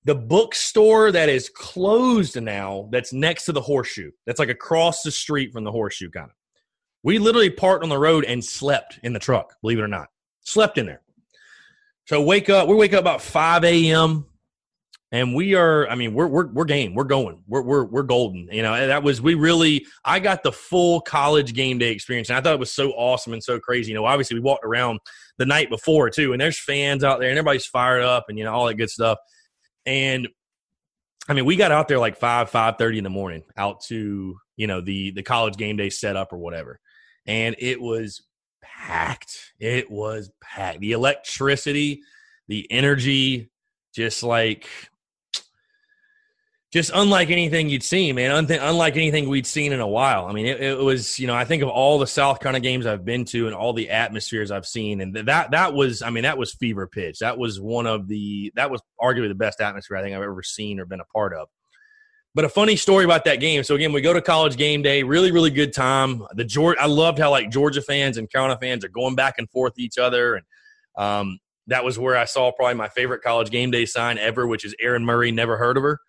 the 0.05 0.15
bookstore 0.15 1.11
that 1.11 1.29
is 1.29 1.49
closed 1.49 2.41
now 2.41 2.89
that's 2.93 3.13
next 3.13 3.45
to 3.47 3.53
the 3.53 3.61
horseshoe 3.61 4.11
that's 4.27 4.39
like 4.39 4.51
across 4.51 5.03
the 5.03 5.11
street 5.11 5.53
from 5.53 5.65
the 5.65 5.73
horseshoe 5.73 6.11
kind 6.11 6.27
of 6.27 6.37
we 7.03 7.19
literally 7.19 7.51
parked 7.51 7.83
on 7.83 7.91
the 7.91 7.99
road 7.99 8.25
and 8.25 8.45
slept 8.45 8.99
in 9.03 9.13
the 9.13 9.19
truck 9.19 9.55
believe 9.63 9.79
it 9.79 9.83
or 9.83 9.89
not. 9.89 10.09
Slept 10.47 10.77
in 10.79 10.87
there. 10.87 11.01
So 12.07 12.23
wake 12.23 12.51
up 12.51 12.69
we 12.69 12.75
wake 12.75 12.93
up 12.93 13.01
about 13.01 13.23
5 13.23 13.65
a.m 13.65 14.27
and 15.15 15.33
we 15.33 15.55
are 15.55 15.89
i 15.89 15.95
mean 15.95 16.13
we're 16.13 16.27
we're, 16.27 16.49
we're 16.49 16.65
game 16.65 16.95
we're 16.95 17.05
going 17.05 17.41
we're, 17.47 17.63
we're 17.63 17.85
we're 17.85 18.03
golden 18.03 18.49
you 18.51 18.63
know 18.63 18.87
that 18.87 19.03
was 19.03 19.23
we 19.23 19.35
really 19.35 19.87
i 20.05 20.19
got 20.19 20.43
the 20.43 20.51
full 20.51 21.01
college 21.01 21.55
game 21.55 21.79
day 21.79 21.93
experience 21.93 22.29
and 22.29 22.37
i 22.37 22.41
thought 22.41 22.53
it 22.53 22.59
was 22.59 22.73
so 22.73 22.91
awesome 22.93 23.33
and 23.33 23.43
so 23.43 23.59
crazy 23.61 23.91
you 23.91 23.95
know 23.95 24.05
obviously 24.05 24.35
we 24.35 24.41
walked 24.41 24.65
around 24.65 24.99
the 25.39 25.47
night 25.47 25.71
before 25.71 26.11
too 26.11 26.33
and 26.33 26.41
there's 26.41 26.59
fans 26.59 27.05
out 27.05 27.21
there 27.21 27.31
and 27.31 27.39
everybody's 27.39 27.67
fired 27.67 28.03
up 28.03 28.25
and 28.29 28.37
you 28.37 28.45
know 28.45 28.53
all 28.53 28.67
that 28.67 28.75
good 28.75 28.91
stuff 28.91 29.19
and 29.87 30.29
I 31.29 31.33
mean, 31.33 31.45
we 31.45 31.57
got 31.57 31.73
out 31.73 31.89
there 31.89 31.99
like 31.99 32.17
five, 32.17 32.51
five 32.51 32.77
thirty 32.77 32.99
in 32.99 33.05
the 33.05 33.11
morning, 33.11 33.45
out 33.57 33.81
to 33.85 34.37
you 34.57 34.67
know 34.67 34.81
the 34.81 35.11
the 35.13 35.23
college 35.23 35.57
game 35.57 35.77
day 35.77 35.91
setup 35.91 36.33
or 36.33 36.39
whatever, 36.39 36.81
and 37.27 37.57
it 37.59 37.81
was 37.81 38.23
packed. 38.63 39.53
It 39.59 39.91
was 39.91 40.31
packed. 40.43 40.81
The 40.81 40.93
electricity, 40.93 42.03
the 42.49 42.71
energy, 42.71 43.51
just 43.95 44.23
like 44.23 44.69
just 46.75 46.91
unlike 46.93 47.31
anything 47.31 47.69
you'd 47.69 47.85
seen, 47.85 48.17
man. 48.17 48.33
unlike 48.51 48.97
anything 48.97 49.29
we'd 49.29 49.47
seen 49.47 49.73
in 49.73 49.79
a 49.79 49.87
while. 49.87 50.27
I 50.27 50.33
mean, 50.33 50.45
it, 50.45 50.61
it, 50.61 50.77
was, 50.77 51.21
you 51.21 51.29
know, 51.29 51.35
I 51.37 51.45
think 51.45 51.63
of 51.63 51.69
all 51.69 52.01
the 52.01 52.07
South 52.07 52.41
Carolina 52.41 52.59
games 52.59 52.85
I've 52.85 53.05
been 53.05 53.25
to 53.27 53.47
and 53.47 53.55
all 53.55 53.73
the 53.73 53.91
atmospheres 53.91 54.51
I've 54.51 54.67
seen, 54.67 55.01
and 55.01 55.15
that 55.15 55.53
that 55.53 55.73
was, 55.73 56.03
I 56.03 56.11
mean, 56.11 56.25
that 56.25 56.37
was 56.37 56.53
fever 56.53 56.89
pitch. 56.89 57.21
That 57.21 57.39
was 57.39 57.61
one 57.61 57.87
of 57.87 58.09
the, 58.09 58.53
that 58.57 58.73
was 58.73 58.81
arguably 59.01 59.29
the 59.29 59.37
best 59.37 59.61
atmosphere 59.61 59.99
I 59.99 60.03
think 60.03 60.17
I've 60.17 60.23
ever 60.25 60.43
seen 60.43 60.81
or 60.81 60.85
been 60.85 60.99
a 60.99 61.05
part 61.05 61.33
of. 61.33 61.47
But 62.35 62.45
a 62.45 62.49
funny 62.49 62.75
story 62.75 63.05
about 63.05 63.25
that 63.27 63.37
game. 63.37 63.63
So 63.63 63.77
again, 63.77 63.93
we 63.93 64.01
go 64.01 64.13
to 64.13 64.21
college 64.21 64.57
game 64.57 64.83
day, 64.83 65.05
really, 65.05 65.31
really 65.31 65.51
good 65.51 65.73
time. 65.73 66.25
The 66.33 66.45
Georgia, 66.45 66.83
I 66.83 66.87
loved 66.87 67.21
how 67.21 67.31
like 67.31 67.53
Georgia 67.53 67.83
fans 67.83 68.17
and 68.17 68.29
Carolina 68.29 68.59
fans 68.61 68.85
are 68.85 68.89
going 68.89 69.15
back 69.15 69.37
and 69.39 69.49
forth 69.49 69.75
each 69.79 69.97
other, 69.97 70.35
and 70.35 70.45
um, 70.99 71.39
that 71.69 71.85
was 71.85 72.01
where 72.01 72.17
I 72.17 72.25
saw 72.25 72.51
probably 72.51 72.75
my 72.75 72.89
favorite 72.89 73.23
college 73.23 73.51
game 73.51 73.71
day 73.71 73.87
sign 73.87 74.19
ever, 74.19 74.49
which 74.49 74.65
is 74.65 74.75
Aaron 74.81 75.05
Murray. 75.05 75.31
Never 75.31 75.57
heard 75.57 75.77
of 75.77 75.85
her. 75.85 76.01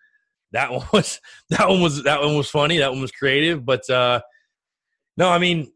That 0.56 0.72
one 0.72 0.86
was 0.92 1.20
that 1.50 1.68
one 1.68 1.82
was 1.82 2.02
that 2.04 2.20
one 2.20 2.36
was 2.36 2.50
funny. 2.50 2.78
That 2.78 2.90
one 2.90 3.02
was 3.02 3.12
creative. 3.12 3.64
But 3.64 3.88
uh, 3.90 4.22
no, 5.18 5.28
I 5.28 5.38
mean, 5.38 5.70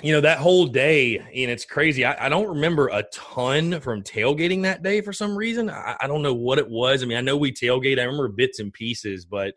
you 0.00 0.12
know, 0.12 0.20
that 0.20 0.38
whole 0.38 0.66
day, 0.66 1.18
and 1.18 1.50
it's 1.50 1.64
crazy. 1.64 2.04
I, 2.04 2.26
I 2.26 2.28
don't 2.28 2.48
remember 2.48 2.88
a 2.88 3.02
ton 3.12 3.80
from 3.80 4.02
tailgating 4.02 4.62
that 4.62 4.84
day 4.84 5.00
for 5.00 5.12
some 5.12 5.36
reason. 5.36 5.68
I, 5.68 5.96
I 6.00 6.06
don't 6.06 6.22
know 6.22 6.34
what 6.34 6.58
it 6.58 6.70
was. 6.70 7.02
I 7.02 7.06
mean, 7.06 7.18
I 7.18 7.22
know 7.22 7.36
we 7.36 7.52
tailgate. 7.52 7.98
I 7.98 8.04
remember 8.04 8.28
bits 8.28 8.60
and 8.60 8.72
pieces, 8.72 9.26
but 9.26 9.54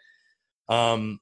um, 0.67 1.19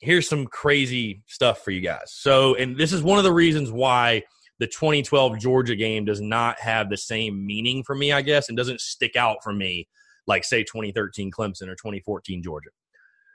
here's 0.00 0.28
some 0.28 0.46
crazy 0.46 1.22
stuff 1.26 1.62
for 1.62 1.70
you 1.70 1.80
guys. 1.80 2.12
So, 2.12 2.56
and 2.56 2.76
this 2.76 2.92
is 2.92 3.02
one 3.02 3.18
of 3.18 3.24
the 3.24 3.32
reasons 3.32 3.70
why 3.70 4.24
the 4.58 4.66
2012 4.66 5.38
Georgia 5.38 5.76
game 5.76 6.04
does 6.04 6.20
not 6.20 6.58
have 6.58 6.90
the 6.90 6.96
same 6.96 7.46
meaning 7.46 7.84
for 7.84 7.94
me, 7.94 8.12
I 8.12 8.22
guess, 8.22 8.48
and 8.48 8.58
doesn't 8.58 8.80
stick 8.80 9.14
out 9.14 9.38
for 9.44 9.52
me 9.52 9.86
like, 10.30 10.44
say, 10.44 10.62
2013 10.62 11.30
Clemson 11.30 11.68
or 11.68 11.74
2014 11.74 12.42
Georgia. 12.42 12.70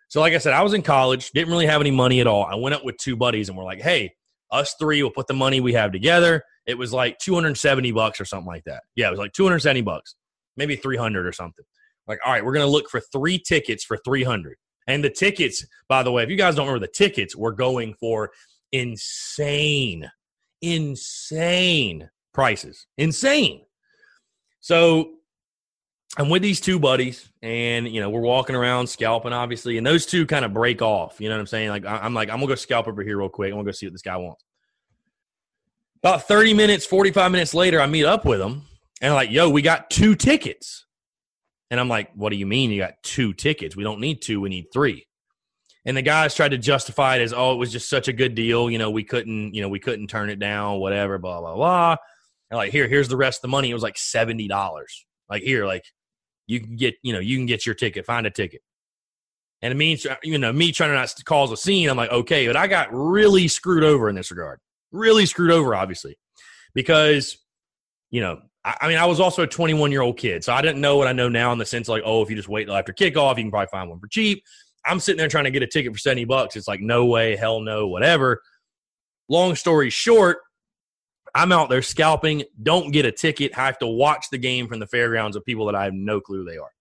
So, 0.07 0.21
like 0.21 0.33
I 0.33 0.37
said, 0.39 0.53
I 0.53 0.63
was 0.63 0.73
in 0.73 0.81
college, 0.81 1.31
didn't 1.31 1.51
really 1.51 1.65
have 1.65 1.81
any 1.81 1.91
money 1.91 2.21
at 2.21 2.27
all. 2.27 2.45
I 2.45 2.55
went 2.55 2.73
up 2.73 2.83
with 2.83 2.97
two 2.97 3.15
buddies 3.15 3.49
and 3.49 3.57
we're 3.57 3.63
like, 3.63 3.81
hey, 3.81 4.13
us 4.51 4.75
three 4.79 5.03
will 5.03 5.11
put 5.11 5.27
the 5.27 5.33
money 5.33 5.59
we 5.59 5.73
have 5.73 5.91
together. 5.91 6.43
It 6.65 6.77
was 6.77 6.93
like 6.93 7.19
270 7.19 7.91
bucks 7.91 8.19
or 8.19 8.25
something 8.25 8.47
like 8.47 8.63
that. 8.65 8.83
Yeah, 8.95 9.07
it 9.07 9.11
was 9.11 9.19
like 9.19 9.33
270 9.33 9.81
bucks, 9.81 10.15
maybe 10.57 10.75
300 10.75 11.27
or 11.27 11.31
something. 11.31 11.65
Like, 12.07 12.19
all 12.25 12.31
right, 12.31 12.43
we're 12.45 12.53
going 12.53 12.65
to 12.65 12.71
look 12.71 12.89
for 12.89 12.99
three 12.99 13.39
tickets 13.39 13.83
for 13.83 13.97
300. 14.05 14.55
And 14.87 15.03
the 15.03 15.09
tickets, 15.09 15.65
by 15.89 16.03
the 16.03 16.11
way, 16.11 16.23
if 16.23 16.29
you 16.29 16.35
guys 16.35 16.55
don't 16.55 16.67
remember, 16.67 16.85
the 16.85 16.91
tickets 16.91 17.35
were 17.35 17.51
going 17.51 17.95
for 17.95 18.31
insane, 18.71 20.09
insane 20.61 22.09
prices. 22.33 22.85
Insane. 22.97 23.61
So 24.59 25.15
I'm 26.17 26.29
with 26.29 26.41
these 26.41 26.61
two 26.61 26.79
buddies, 26.79 27.29
and 27.41 27.87
you 27.87 27.99
know 27.99 28.09
we're 28.09 28.21
walking 28.21 28.55
around 28.55 28.87
scalping, 28.87 29.33
obviously, 29.33 29.77
and 29.77 29.85
those 29.85 30.05
two 30.05 30.25
kind 30.25 30.45
of 30.45 30.53
break 30.53 30.81
off. 30.81 31.19
You 31.19 31.27
know 31.27 31.35
what 31.35 31.41
I'm 31.41 31.47
saying? 31.47 31.69
Like 31.69 31.85
I'm 31.85 32.13
like 32.13 32.29
I'm 32.29 32.37
gonna 32.37 32.47
go 32.47 32.55
scalp 32.55 32.87
over 32.87 33.03
here 33.03 33.17
real 33.17 33.29
quick. 33.29 33.51
I'm 33.51 33.57
gonna 33.57 33.65
go 33.65 33.71
see 33.71 33.85
what 33.85 33.93
this 33.93 34.01
guy 34.01 34.15
wants. 34.15 34.43
About 36.01 36.27
30 36.27 36.53
minutes, 36.53 36.85
45 36.85 37.31
minutes 37.31 37.53
later, 37.53 37.81
I 37.81 37.87
meet 37.87 38.05
up 38.05 38.25
with 38.25 38.39
him, 38.39 38.61
and 39.01 39.11
I'm 39.11 39.15
like, 39.15 39.31
"Yo, 39.31 39.49
we 39.49 39.61
got 39.61 39.89
two 39.89 40.15
tickets." 40.15 40.85
And 41.69 41.79
I'm 41.79 41.89
like, 41.89 42.11
"What 42.13 42.29
do 42.29 42.37
you 42.37 42.45
mean 42.45 42.71
you 42.71 42.79
got 42.79 43.01
two 43.03 43.33
tickets? 43.33 43.75
We 43.75 43.83
don't 43.83 43.99
need 43.99 44.21
two. 44.21 44.39
We 44.39 44.49
need 44.49 44.67
three. 44.71 45.07
And 45.83 45.97
the 45.97 46.01
guys 46.01 46.33
tried 46.33 46.51
to 46.51 46.57
justify 46.57 47.17
it 47.17 47.23
as, 47.23 47.33
"Oh, 47.33 47.53
it 47.53 47.57
was 47.57 47.71
just 47.71 47.89
such 47.89 48.07
a 48.07 48.13
good 48.13 48.35
deal. 48.35 48.69
You 48.69 48.77
know, 48.77 48.89
we 48.89 49.03
couldn't, 49.03 49.53
you 49.53 49.61
know, 49.61 49.69
we 49.69 49.79
couldn't 49.79 50.07
turn 50.07 50.29
it 50.29 50.39
down. 50.39 50.79
Whatever, 50.79 51.17
blah 51.17 51.41
blah 51.41 51.55
blah." 51.55 51.97
And 52.49 52.57
like, 52.57 52.71
here, 52.71 52.87
here's 52.87 53.09
the 53.09 53.17
rest 53.17 53.39
of 53.39 53.41
the 53.41 53.47
money. 53.49 53.69
It 53.69 53.73
was 53.73 53.83
like 53.83 53.97
seventy 53.97 54.47
dollars. 54.47 55.05
Like 55.29 55.43
here, 55.43 55.65
like 55.65 55.83
you 56.47 56.59
can 56.59 56.75
get 56.75 56.95
you 57.01 57.13
know 57.13 57.19
you 57.19 57.37
can 57.37 57.45
get 57.45 57.65
your 57.65 57.75
ticket 57.75 58.05
find 58.05 58.25
a 58.25 58.31
ticket. 58.31 58.61
And 59.61 59.71
it 59.71 59.75
means 59.75 60.05
uh, 60.05 60.15
you 60.23 60.37
know 60.37 60.53
me 60.53 60.71
trying 60.71 60.89
to 60.89 60.95
not 60.95 61.13
cause 61.25 61.51
a 61.51 61.57
scene 61.57 61.89
i'm 61.89 61.97
like 61.97 62.11
okay 62.11 62.47
but 62.47 62.55
i 62.55 62.67
got 62.67 62.89
really 62.91 63.47
screwed 63.47 63.83
over 63.83 64.09
in 64.09 64.15
this 64.15 64.31
regard. 64.31 64.59
Really 64.91 65.25
screwed 65.25 65.51
over 65.51 65.75
obviously. 65.75 66.17
Because 66.73 67.37
you 68.11 68.21
know 68.21 68.41
I, 68.63 68.77
I 68.81 68.87
mean 68.87 68.97
i 68.97 69.05
was 69.05 69.19
also 69.19 69.43
a 69.43 69.47
21 69.47 69.91
year 69.91 70.01
old 70.01 70.17
kid 70.17 70.43
so 70.43 70.53
i 70.53 70.61
didn't 70.61 70.81
know 70.81 70.97
what 70.97 71.07
i 71.07 71.13
know 71.13 71.29
now 71.29 71.51
in 71.51 71.57
the 71.57 71.65
sense 71.65 71.87
like 71.87 72.03
oh 72.05 72.21
if 72.21 72.29
you 72.29 72.35
just 72.35 72.49
wait 72.49 72.65
till 72.65 72.75
after 72.75 72.93
kickoff 72.93 73.37
you 73.37 73.43
can 73.43 73.51
probably 73.51 73.67
find 73.67 73.89
one 73.89 73.99
for 73.99 74.07
cheap. 74.07 74.43
I'm 74.85 74.99
sitting 74.99 75.17
there 75.17 75.27
trying 75.27 75.45
to 75.45 75.51
get 75.51 75.63
a 75.63 75.67
ticket 75.67 75.91
for 75.93 75.97
70 75.97 76.25
bucks. 76.25 76.55
It's 76.55 76.67
like 76.67 76.79
no 76.79 77.05
way 77.05 77.35
hell 77.35 77.59
no 77.59 77.87
whatever. 77.87 78.41
Long 79.27 79.55
story 79.55 79.89
short 79.89 80.37
I'm 81.35 81.51
out 81.51 81.69
there 81.69 81.81
scalping, 81.81 82.43
don't 82.63 82.91
get 82.91 83.05
a 83.05 83.11
ticket, 83.11 83.57
I 83.57 83.65
have 83.65 83.77
to 83.79 83.87
watch 83.87 84.27
the 84.31 84.37
game 84.37 84.69
from 84.69 84.79
the 84.79 84.87
fairgrounds 84.87 85.35
of 85.35 85.43
people 85.43 85.65
that 85.65 85.75
I 85.75 85.83
have 85.83 85.93
no 85.93 86.21
clue 86.21 86.45
they 86.45 86.57
are. 86.57 86.71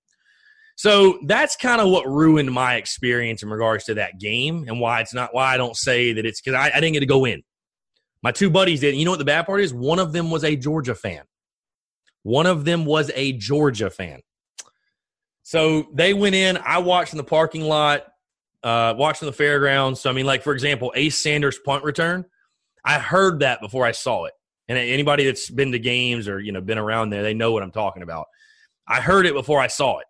So 0.76 1.18
that's 1.26 1.56
kind 1.56 1.80
of 1.80 1.88
what 1.88 2.06
ruined 2.06 2.52
my 2.52 2.76
experience 2.76 3.42
in 3.42 3.50
regards 3.50 3.84
to 3.84 3.94
that 3.94 4.20
game 4.20 4.64
and 4.68 4.80
why 4.80 5.00
it's 5.00 5.12
not 5.12 5.34
why 5.34 5.52
I 5.52 5.56
don't 5.56 5.76
say 5.76 6.12
that 6.12 6.25
it's 6.25 6.40
because 6.40 6.56
I, 6.56 6.70
I, 6.76 6.80
didn't 6.80 6.94
get 6.94 7.00
to 7.00 7.06
go 7.06 7.25
in. 7.25 7.42
My 8.23 8.32
two 8.32 8.49
buddies 8.49 8.80
did. 8.80 8.94
You 8.94 9.04
know 9.04 9.12
what 9.12 9.18
the 9.18 9.25
bad 9.25 9.46
part 9.46 9.61
is? 9.61 9.75
One 9.75 9.99
of 9.99 10.12
them 10.12 10.30
was 10.30 10.44
a 10.44 10.56
Georgia 10.56 10.94
fan. 10.94 11.23
One 12.23 12.46
of 12.46 12.64
them 12.64 12.87
was 12.87 13.11
a 13.14 13.32
Georgia 13.32 13.90
fan. 13.90 14.20
So 15.42 15.87
they 15.92 16.14
went 16.14 16.34
in. 16.34 16.56
I 16.56 16.78
watched 16.78 17.12
in 17.12 17.18
the 17.18 17.25
parking 17.25 17.62
lot, 17.62 18.06
uh, 18.62 18.94
watching 18.96 19.26
the 19.26 19.32
fairgrounds. 19.32 20.00
So 20.00 20.11
I 20.11 20.12
mean, 20.12 20.26
like 20.26 20.42
for 20.42 20.52
example, 20.52 20.92
Ace 20.96 21.18
Sanders 21.18 21.58
punt 21.58 21.84
return. 21.84 22.25
I 22.84 22.99
heard 22.99 23.40
that 23.40 23.61
before 23.61 23.84
I 23.84 23.92
saw 23.92 24.25
it. 24.25 24.32
And 24.68 24.78
anybody 24.78 25.25
that's 25.25 25.50
been 25.50 25.73
to 25.73 25.78
games 25.78 26.26
or 26.26 26.40
you 26.40 26.52
know 26.52 26.61
been 26.61 26.78
around 26.78 27.11
there, 27.11 27.23
they 27.23 27.35
know 27.35 27.52
what 27.52 27.62
I'm 27.62 27.73
talking 27.73 28.02
about. 28.02 28.26
I 28.88 29.00
heard 29.00 29.26
it 29.26 29.35
before 29.35 29.61
I 29.61 29.66
saw 29.66 29.99
it. 29.99 30.06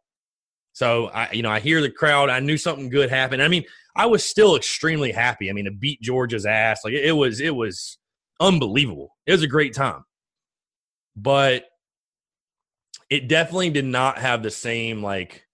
So 0.72 1.06
I, 1.06 1.30
you 1.32 1.42
know, 1.42 1.50
I 1.50 1.60
hear 1.60 1.80
the 1.80 1.90
crowd. 1.90 2.30
I 2.30 2.40
knew 2.40 2.58
something 2.58 2.88
good 2.88 3.08
happened. 3.08 3.42
I 3.42 3.48
mean, 3.48 3.64
I 3.96 4.06
was 4.06 4.24
still 4.24 4.56
extremely 4.56 5.12
happy. 5.12 5.48
I 5.48 5.52
mean, 5.52 5.66
to 5.66 5.70
beat 5.70 6.02
Georgia's 6.02 6.46
ass, 6.46 6.80
like 6.84 6.94
it, 6.94 7.12
was, 7.12 7.40
it 7.40 7.54
was 7.54 7.96
unbelievable. 8.40 9.14
It 9.24 9.32
was 9.32 9.42
a 9.42 9.48
great 9.48 9.72
time, 9.72 10.04
but 11.14 11.66
it 13.08 13.28
definitely 13.28 13.70
did 13.70 13.84
not 13.84 14.18
have 14.18 14.42
the 14.42 14.50
same 14.50 15.00
like 15.00 15.46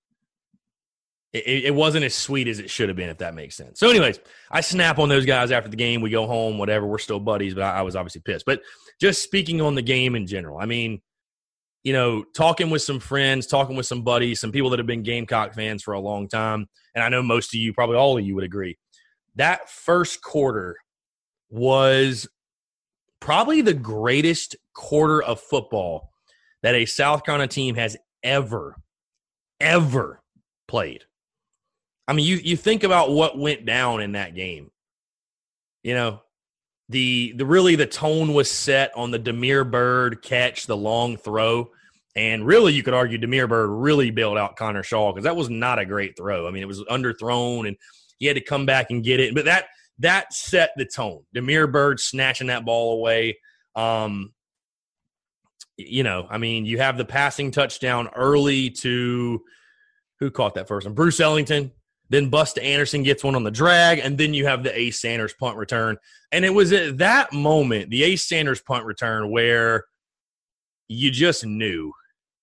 it, 1.33 1.67
it, 1.67 1.75
wasn't 1.75 2.05
as 2.05 2.15
sweet 2.15 2.49
as 2.49 2.59
it 2.59 2.71
should 2.71 2.89
have 2.89 2.97
been, 2.97 3.09
if 3.09 3.19
that 3.19 3.35
makes 3.35 3.55
sense. 3.55 3.79
So, 3.79 3.89
anyways, 3.89 4.19
I 4.51 4.63
snap 4.63 4.99
on 4.99 5.09
those 5.09 5.27
guys 5.27 5.53
after 5.53 5.69
the 5.71 5.77
game. 5.77 6.01
We 6.01 6.11
go 6.11 6.27
home, 6.27 6.59
whatever. 6.59 6.87
We're 6.87 6.99
still 6.99 7.21
buddies, 7.21 7.55
but 7.55 7.63
I, 7.63 7.79
I 7.79 7.83
was 7.83 7.95
obviously 7.95 8.23
pissed. 8.23 8.47
But 8.47 8.63
just 9.01 9.23
speaking 9.23 9.61
on 9.61 9.75
the 9.75 9.83
game 9.83 10.15
in 10.15 10.27
general, 10.27 10.59
I 10.59 10.67
mean, 10.67 11.01
you 11.83 11.93
know, 11.93 12.25
talking 12.35 12.69
with 12.69 12.83
some 12.83 13.01
friends, 13.01 13.47
talking 13.47 13.77
with 13.77 13.87
some 13.87 14.03
buddies, 14.03 14.41
some 14.41 14.53
people 14.53 14.71
that 14.71 14.79
have 14.79 14.87
been 14.87 15.03
Gamecock 15.03 15.55
fans 15.55 15.83
for 15.83 15.95
a 15.95 16.01
long 16.01 16.29
time, 16.29 16.69
and 16.95 17.03
I 17.03 17.09
know 17.09 17.23
most 17.23 17.55
of 17.55 17.61
you, 17.61 17.73
probably 17.73 17.97
all 17.97 18.19
of 18.19 18.25
you, 18.25 18.35
would 18.35 18.45
agree. 18.45 18.77
That 19.37 19.71
first 19.71 20.23
quarter 20.23 20.77
was 21.49 22.29
probably 23.21 23.61
the 23.61 23.75
greatest 23.75 24.57
quarter 24.75 25.23
of 25.23 25.41
football 25.41 26.11
that 26.63 26.75
a 26.75 26.85
South 26.85 27.25
Carolina 27.25 27.49
team 27.49 27.75
has 27.77 27.97
ever, 28.23 28.77
ever 29.61 30.21
played. 30.69 31.05
I 32.07 32.13
mean, 32.13 32.27
you 32.27 32.37
you 32.37 32.57
think 32.57 32.83
about 32.83 33.13
what 33.13 33.39
went 33.39 33.65
down 33.65 34.01
in 34.01 34.13
that 34.13 34.35
game. 34.35 34.71
You 35.83 35.95
know, 35.95 36.23
the 36.91 37.33
the 37.37 37.47
really 37.47 37.77
the 37.77 37.87
tone 37.87 38.35
was 38.35 38.51
set 38.51 38.91
on 38.97 39.13
the 39.13 39.19
Damiere 39.19 39.65
Byrd 39.65 40.23
catch, 40.23 40.67
the 40.67 40.77
long 40.77 41.17
throw, 41.17 41.71
and 42.17 42.45
really 42.45 42.73
you 42.73 42.83
could 42.83 42.95
argue 42.95 43.17
Damiere 43.17 43.47
Byrd 43.47 43.71
really 43.71 44.11
bailed 44.11 44.37
out 44.37 44.57
Connor 44.57 44.83
Shaw 44.83 45.13
because 45.13 45.25
that 45.25 45.37
was 45.37 45.49
not 45.49 45.79
a 45.79 45.85
great 45.85 46.17
throw. 46.17 46.49
I 46.49 46.51
mean, 46.51 46.63
it 46.65 46.67
was 46.67 46.83
underthrown 46.85 47.69
and 47.69 47.77
he 48.19 48.27
had 48.27 48.35
to 48.35 48.43
come 48.43 48.67
back 48.67 48.91
and 48.91 49.05
get 49.05 49.21
it. 49.21 49.37
But 49.37 49.45
that 49.45 49.67
that 50.01 50.33
set 50.33 50.71
the 50.77 50.85
tone. 50.85 51.21
Damiere 51.33 51.69
Byrd 51.69 52.01
snatching 52.01 52.49
that 52.49 52.65
ball 52.65 52.95
away. 52.95 53.39
Um, 53.77 54.33
you 55.77 56.03
know, 56.03 56.27
I 56.29 56.39
mean, 56.39 56.67
you 56.67 56.79
have 56.79 56.99
the 56.99 57.05
passing 57.05 57.53
touchdown 57.53 58.09
early 58.17 58.71
to 58.71 59.43
who 60.19 60.31
caught 60.33 60.55
that 60.55 60.67
first 60.67 60.87
one? 60.87 60.95
Bruce 60.95 61.21
Ellington 61.21 61.71
then 62.11 62.31
Busta 62.31 62.63
Anderson 62.63 63.03
gets 63.03 63.25
one 63.25 63.35
on 63.35 63.45
the 63.45 63.51
drag, 63.51 64.01
and 64.01 64.19
then 64.19 64.35
you 64.35 64.47
have 64.47 64.63
the 64.63 64.79
Ace 64.79 65.01
Sanders 65.01 65.33
punt 65.33 65.57
return. 65.57 65.97
And 66.33 66.45
it 66.45 66.51
was 66.51 66.73
at 66.73 66.99
that 66.99 67.33
moment, 67.33 67.89
the 67.91 68.03
Ace 68.03 68.29
Sanders 68.29 68.61
punt 68.61 68.85
return, 68.85 69.31
where 69.31 69.85
you 70.89 71.11
just 71.11 71.47
knew, 71.47 71.93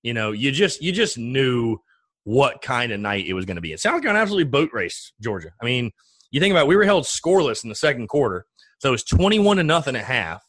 you 0.03 0.13
know, 0.13 0.31
you 0.31 0.51
just 0.51 0.81
you 0.81 0.91
just 0.91 1.17
knew 1.17 1.77
what 2.23 2.61
kind 2.61 2.91
of 2.91 2.99
night 2.99 3.25
it 3.25 3.33
was 3.33 3.45
going 3.45 3.55
to 3.55 3.61
be. 3.61 3.73
It 3.73 3.79
sounds 3.79 4.01
like 4.01 4.09
an 4.09 4.17
absolutely 4.17 4.49
boat 4.49 4.69
race, 4.73 5.13
Georgia. 5.21 5.51
I 5.61 5.65
mean, 5.65 5.91
you 6.31 6.39
think 6.39 6.51
about 6.51 6.63
it, 6.63 6.67
we 6.67 6.75
were 6.75 6.83
held 6.83 7.03
scoreless 7.03 7.63
in 7.63 7.69
the 7.69 7.75
second 7.75 8.07
quarter, 8.07 8.45
so 8.79 8.89
it 8.89 8.91
was 8.91 9.03
twenty-one 9.03 9.57
to 9.57 9.63
nothing 9.63 9.95
at 9.95 10.05
half, 10.05 10.43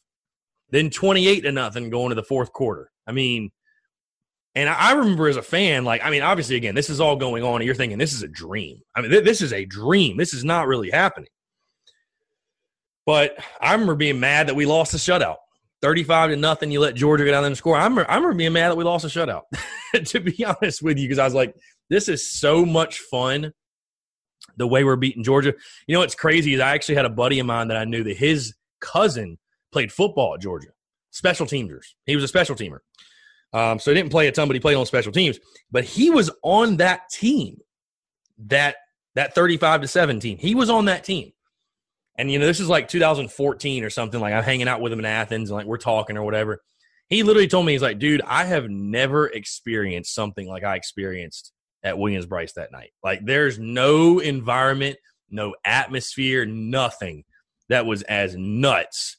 then 0.70 0.90
twenty-eight 0.90 1.40
to 1.40 1.52
nothing 1.52 1.90
going 1.90 2.10
to 2.10 2.14
the 2.14 2.22
fourth 2.22 2.52
quarter. 2.52 2.90
I 3.06 3.12
mean, 3.12 3.50
and 4.54 4.68
I 4.68 4.92
remember 4.92 5.28
as 5.28 5.36
a 5.36 5.42
fan, 5.42 5.84
like, 5.84 6.04
I 6.04 6.10
mean, 6.10 6.22
obviously, 6.22 6.56
again, 6.56 6.74
this 6.74 6.90
is 6.90 7.00
all 7.00 7.16
going 7.16 7.44
on, 7.44 7.56
and 7.56 7.64
you're 7.64 7.74
thinking 7.74 7.98
this 7.98 8.12
is 8.12 8.22
a 8.22 8.28
dream. 8.28 8.80
I 8.94 9.02
mean, 9.02 9.10
th- 9.10 9.24
this 9.24 9.40
is 9.40 9.52
a 9.52 9.64
dream. 9.64 10.16
This 10.16 10.34
is 10.34 10.44
not 10.44 10.66
really 10.66 10.90
happening. 10.90 11.30
But 13.06 13.38
I 13.60 13.72
remember 13.72 13.94
being 13.94 14.20
mad 14.20 14.48
that 14.48 14.56
we 14.56 14.66
lost 14.66 14.92
the 14.92 14.98
shutout. 14.98 15.36
35 15.80 16.30
to 16.30 16.36
nothing, 16.36 16.70
you 16.70 16.80
let 16.80 16.96
Georgia 16.96 17.24
go 17.24 17.30
down 17.30 17.42
there 17.42 17.48
and 17.48 17.56
score. 17.56 17.76
I 17.76 17.84
remember, 17.84 18.10
I 18.10 18.16
remember 18.16 18.36
being 18.36 18.52
mad 18.52 18.70
that 18.70 18.76
we 18.76 18.84
lost 18.84 19.04
a 19.04 19.08
shutout, 19.08 19.42
to 20.06 20.20
be 20.20 20.44
honest 20.44 20.82
with 20.82 20.98
you, 20.98 21.06
because 21.06 21.20
I 21.20 21.24
was 21.24 21.34
like, 21.34 21.54
this 21.88 22.08
is 22.08 22.32
so 22.32 22.66
much 22.66 22.98
fun 22.98 23.52
the 24.56 24.66
way 24.66 24.82
we're 24.84 24.96
beating 24.96 25.22
Georgia. 25.22 25.54
You 25.86 25.94
know 25.94 26.00
what's 26.00 26.14
crazy 26.14 26.54
is 26.54 26.60
I 26.60 26.74
actually 26.74 26.96
had 26.96 27.04
a 27.04 27.10
buddy 27.10 27.38
of 27.38 27.46
mine 27.46 27.68
that 27.68 27.76
I 27.76 27.84
knew 27.84 28.02
that 28.04 28.16
his 28.16 28.54
cousin 28.80 29.38
played 29.72 29.92
football 29.92 30.34
at 30.34 30.40
Georgia, 30.40 30.68
special 31.10 31.46
teamers. 31.46 31.84
He 32.06 32.14
was 32.14 32.24
a 32.24 32.28
special 32.28 32.56
teamer. 32.56 32.78
Um, 33.52 33.78
so 33.78 33.90
he 33.90 33.94
didn't 33.94 34.10
play 34.10 34.28
a 34.28 34.32
ton, 34.32 34.48
but 34.48 34.54
he 34.54 34.60
played 34.60 34.76
on 34.76 34.86
special 34.86 35.12
teams. 35.12 35.38
But 35.70 35.84
he 35.84 36.10
was 36.10 36.30
on 36.42 36.76
that 36.78 37.08
team, 37.10 37.58
that 38.46 38.76
that 39.14 39.34
35 39.34 39.82
to 39.82 39.88
17. 39.88 40.38
He 40.38 40.54
was 40.54 40.70
on 40.70 40.84
that 40.84 41.04
team. 41.04 41.32
And 42.16 42.30
you 42.30 42.38
know, 42.38 42.46
this 42.46 42.60
is 42.60 42.68
like 42.68 42.88
2014 42.88 43.84
or 43.84 43.90
something. 43.90 44.20
Like 44.20 44.34
I'm 44.34 44.42
hanging 44.42 44.68
out 44.68 44.80
with 44.80 44.92
him 44.92 44.98
in 44.98 45.04
Athens 45.04 45.50
and 45.50 45.56
like 45.56 45.66
we're 45.66 45.78
talking 45.78 46.16
or 46.16 46.22
whatever. 46.22 46.60
He 47.08 47.22
literally 47.22 47.48
told 47.48 47.64
me, 47.64 47.72
he's 47.72 47.82
like, 47.82 47.98
dude, 47.98 48.20
I 48.26 48.44
have 48.44 48.68
never 48.68 49.28
experienced 49.28 50.14
something 50.14 50.46
like 50.46 50.62
I 50.62 50.76
experienced 50.76 51.52
at 51.82 51.96
Williams 51.96 52.26
Brice 52.26 52.52
that 52.52 52.70
night. 52.70 52.90
Like, 53.02 53.24
there's 53.24 53.58
no 53.58 54.18
environment, 54.18 54.98
no 55.30 55.54
atmosphere, 55.64 56.44
nothing 56.44 57.24
that 57.70 57.86
was 57.86 58.02
as 58.02 58.36
nuts 58.36 59.16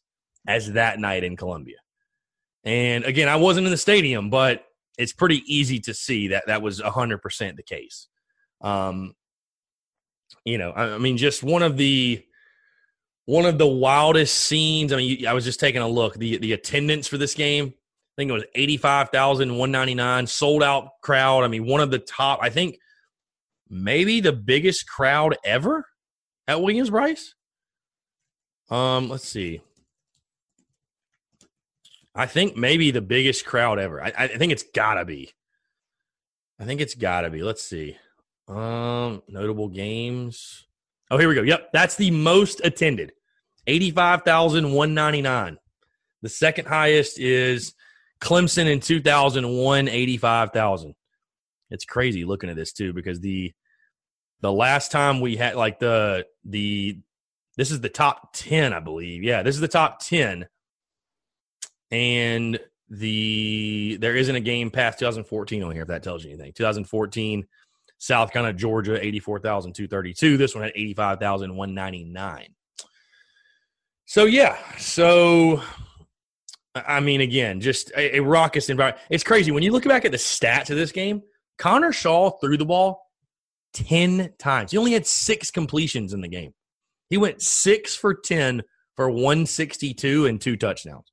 as 0.48 0.74
that 0.74 1.00
night 1.00 1.24
in 1.24 1.36
Columbia. 1.36 1.78
And 2.70 3.04
again, 3.04 3.28
I 3.28 3.36
wasn't 3.36 3.66
in 3.66 3.72
the 3.72 3.78
stadium, 3.78 4.30
but 4.30 4.64
it's 4.96 5.12
pretty 5.12 5.42
easy 5.48 5.80
to 5.80 5.94
see 5.96 6.28
that 6.28 6.46
that 6.46 6.62
was 6.62 6.80
100% 6.80 7.56
the 7.56 7.64
case. 7.64 8.08
Um, 8.62 9.16
you 10.46 10.60
know, 10.60 10.70
I, 10.70 10.94
I 10.94 10.98
mean, 11.00 11.18
just 11.18 11.42
one 11.42 11.64
of 11.64 11.78
the 11.78 12.24
one 13.26 13.48
of 13.48 13.58
the 13.58 13.66
wildest 13.66 14.38
scenes. 14.38 14.94
I 14.94 14.98
mean, 14.98 15.26
I 15.26 15.34
was 15.34 15.46
just 15.46 15.60
taking 15.60 15.82
a 15.82 15.88
look. 15.88 16.14
The 16.14 16.38
the 16.38 16.54
attendance 16.54 17.08
for 17.08 17.18
this 17.18 17.34
game, 17.34 17.74
I 17.74 18.14
think 18.18 18.30
it 18.30 18.34
was 18.34 18.46
85,199, 18.54 20.28
sold 20.28 20.62
out 20.62 21.02
crowd. 21.02 21.44
I 21.44 21.48
mean, 21.48 21.66
one 21.66 21.82
of 21.82 21.90
the 21.90 21.98
top, 21.98 22.38
I 22.40 22.52
think 22.52 22.78
maybe 23.68 24.22
the 24.22 24.34
biggest 24.34 24.88
crowd 24.88 25.36
ever 25.44 25.88
at 26.48 26.62
Williams 26.62 26.92
Brice. 26.92 27.34
Um, 28.70 29.10
let's 29.10 29.28
see. 29.28 29.64
I 32.20 32.26
think 32.26 32.58
maybe 32.58 32.92
the 32.92 33.00
biggest 33.02 33.46
crowd 33.46 33.80
ever. 33.80 34.04
I, 34.04 34.12
I 34.18 34.28
think 34.28 34.52
it's 34.52 34.66
gotta 34.76 35.06
be. 35.06 35.32
I 36.60 36.66
think 36.66 36.82
it's 36.82 36.96
gotta 36.96 37.30
be. 37.30 37.42
Let's 37.44 37.64
see. 37.64 37.96
Um, 38.50 39.24
notable 39.30 39.70
games. 39.70 40.66
Oh, 41.10 41.18
here 41.18 41.30
we 41.30 41.36
go. 41.36 41.44
Yep, 41.44 41.70
that's 41.72 41.96
the 41.96 42.12
most 42.12 42.60
attended. 42.62 43.14
85,199. 43.68 45.60
The 46.22 46.28
second 46.28 46.68
highest 46.68 47.18
is 47.22 47.74
Clemson 48.20 48.70
in 48.70 48.82
2001, 48.82 49.88
85,000. 49.88 50.96
It's 51.70 51.86
crazy 51.86 52.26
looking 52.26 52.50
at 52.50 52.58
this 52.58 52.74
too 52.74 52.92
because 52.92 53.22
the 53.22 53.54
the 54.42 54.52
last 54.52 54.92
time 54.92 55.22
we 55.22 55.38
had 55.38 55.56
like 55.56 55.80
the 55.80 56.26
the 56.44 57.00
this 57.56 57.72
is 57.72 57.80
the 57.80 57.88
top 57.88 58.34
10, 58.34 58.74
I 58.74 58.82
believe. 58.82 59.24
Yeah, 59.24 59.42
this 59.42 59.56
is 59.56 59.62
the 59.62 59.70
top 59.70 60.02
10. 60.02 60.46
And 61.92 62.60
the 62.90 63.98
there 64.02 64.16
isn't 64.16 64.36
a 64.36 64.40
game 64.40 64.72
past 64.72 65.00
2014 65.00 65.64
on 65.64 65.72
here 65.72 65.84
if 65.84 65.88
that 65.88 66.04
tells 66.04 66.24
you 66.24 66.32
anything. 66.32 66.54
2014 66.54 67.46
South 68.00 68.32
Carolina, 68.32 68.58
Georgia, 68.58 69.06
84,232. 69.06 70.38
This 70.38 70.56
one 70.56 70.64
had 70.64 70.72
85,199. 70.74 72.48
So, 74.06 74.26
yeah. 74.26 74.58
So, 74.78 75.62
I 76.74 77.02
mean, 77.02 77.22
again, 77.22 77.60
just 77.60 77.92
a, 77.96 78.18
a 78.18 78.20
raucous 78.22 78.70
environment. 78.70 79.04
It's 79.10 79.24
crazy. 79.24 79.52
When 79.52 79.64
you 79.64 79.72
look 79.72 79.84
back 79.84 80.06
at 80.06 80.12
the 80.12 80.18
stats 80.18 80.70
of 80.70 80.78
this 80.78 80.94
game, 80.94 81.22
Connor 81.58 81.92
Shaw 81.92 82.32
threw 82.40 82.58
the 82.58 82.66
ball 82.66 83.06
10 83.74 84.34
times. 84.40 84.72
He 84.72 84.78
only 84.78 84.94
had 84.94 85.06
six 85.06 85.52
completions 85.52 86.14
in 86.14 86.22
the 86.22 86.28
game. 86.30 86.54
He 87.10 87.18
went 87.18 87.42
six 87.42 87.96
for 87.96 88.14
10 88.14 88.64
for 88.96 89.10
162 89.10 90.26
and 90.26 90.40
two 90.40 90.56
touchdowns. 90.56 91.12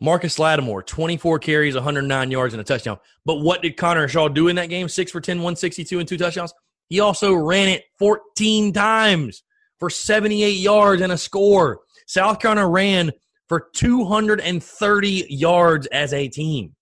Marcus 0.00 0.38
Lattimore, 0.38 0.82
24 0.82 1.38
carries, 1.40 1.74
109 1.74 2.30
yards, 2.30 2.54
and 2.54 2.60
a 2.60 2.64
touchdown. 2.64 2.98
But 3.24 3.36
what 3.36 3.62
did 3.62 3.76
Connor 3.76 4.06
Shaw 4.08 4.28
do 4.28 4.48
in 4.48 4.56
that 4.56 4.68
game? 4.68 4.88
Six 4.88 5.10
for 5.10 5.20
10, 5.20 5.38
162, 5.38 5.98
and 5.98 6.08
two 6.08 6.16
touchdowns. 6.16 6.54
He 6.88 7.00
also 7.00 7.34
ran 7.34 7.68
it 7.68 7.84
14 7.98 8.72
times 8.72 9.42
for 9.78 9.90
78 9.90 10.50
yards 10.50 11.02
and 11.02 11.12
a 11.12 11.18
score. 11.18 11.80
South 12.06 12.40
Carolina 12.40 12.68
ran 12.68 13.12
for 13.48 13.68
230 13.74 15.26
yards 15.28 15.86
as 15.88 16.12
a 16.12 16.28
team. 16.28 16.74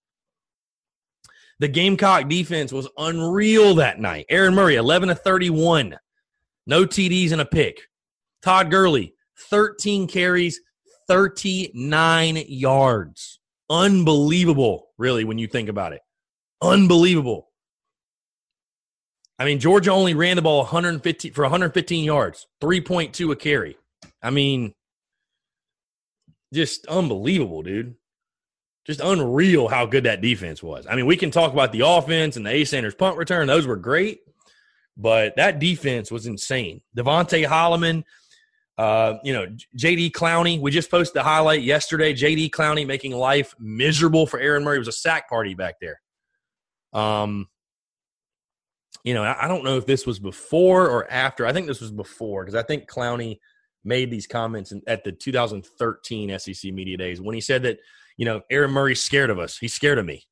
The 1.58 1.68
Gamecock 1.68 2.28
defense 2.28 2.70
was 2.70 2.88
unreal 2.99 3.76
that 3.76 3.99
night. 3.99 4.26
Aaron 4.28 4.54
Murray, 4.54 4.76
11 4.76 5.09
to 5.09 5.14
31. 5.14 5.96
No 6.66 6.85
TDs 6.85 7.33
and 7.33 7.40
a 7.40 7.46
pick. 7.46 7.81
Todd 8.42 8.70
Gurley, 8.70 9.14
13 9.50 10.07
carries, 10.07 10.61
39 11.09 12.45
yards. 12.49 13.40
Unbelievable, 13.69 14.88
really, 14.99 15.25
when 15.25 15.38
you 15.38 15.47
think 15.47 15.69
about 15.69 15.92
it. 15.92 16.01
Unbelievable. 16.62 17.49
I 19.38 19.45
mean, 19.45 19.59
Georgia 19.59 19.90
only 19.90 20.14
ran 20.14 20.37
the 20.37 20.42
ball 20.42 20.62
150 20.62 21.31
for 21.31 21.42
115 21.42 22.05
yards, 22.05 22.47
3.2 22.62 23.33
a 23.33 23.37
carry. 23.37 23.77
I 24.23 24.31
mean, 24.31 24.73
just 26.55 26.87
unbelievable, 26.87 27.62
dude. 27.62 27.97
Just 28.87 29.01
unreal 29.01 29.69
how 29.69 29.85
good 29.85 30.05
that 30.05 30.21
defense 30.21 30.62
was. 30.62 30.87
I 30.88 30.95
mean, 30.95 31.07
we 31.07 31.16
can 31.16 31.33
talk 31.33 31.53
about 31.53 31.73
the 31.73 31.81
offense 31.81 32.37
and 32.37 32.47
the 32.47 32.51
Ace 32.51 32.71
Sanders 32.71 32.95
punt 32.95 33.16
return; 33.16 33.49
those 33.49 33.66
were 33.66 33.77
great, 33.77 34.21
but 34.97 35.35
that 35.37 35.59
defense 35.59 36.11
was 36.11 36.27
insane. 36.27 36.81
DeVonte 36.97 37.47
Holloman, 37.47 38.05
uh, 38.78 39.14
you 39.24 39.32
know, 39.32 39.46
JD 39.76 40.12
Clowney, 40.12 40.60
we 40.60 40.70
just 40.70 40.90
posted 40.90 41.14
the 41.14 41.22
highlight 41.22 41.62
yesterday. 41.62 42.12
JD 42.12 42.50
Clowney 42.50 42.86
making 42.86 43.12
life 43.12 43.54
miserable 43.58 44.26
for 44.26 44.38
Aaron 44.38 44.64
Murray. 44.64 44.76
It 44.76 44.80
was 44.80 44.88
a 44.88 44.92
sack 44.92 45.28
party 45.28 45.54
back 45.54 45.76
there. 45.80 46.00
Um, 46.92 47.48
you 49.02 49.14
know, 49.14 49.22
I 49.22 49.46
don't 49.48 49.64
know 49.64 49.76
if 49.76 49.86
this 49.86 50.04
was 50.04 50.18
before 50.18 50.88
or 50.88 51.10
after. 51.10 51.46
I 51.46 51.52
think 51.52 51.68
this 51.68 51.80
was 51.80 51.92
before 51.92 52.44
because 52.44 52.56
I 52.56 52.62
think 52.62 52.90
Clowney 52.90 53.38
made 53.84 54.10
these 54.10 54.26
comments 54.26 54.72
at 54.86 55.04
the 55.04 55.12
2013 55.12 56.38
SEC 56.38 56.72
Media 56.72 56.96
Days 56.96 57.20
when 57.20 57.34
he 57.34 57.40
said 57.40 57.62
that, 57.62 57.78
you 58.16 58.24
know, 58.24 58.42
Aaron 58.50 58.72
Murray's 58.72 59.02
scared 59.02 59.30
of 59.30 59.38
us. 59.38 59.58
He's 59.58 59.74
scared 59.74 59.98
of 59.98 60.04
me. 60.04 60.26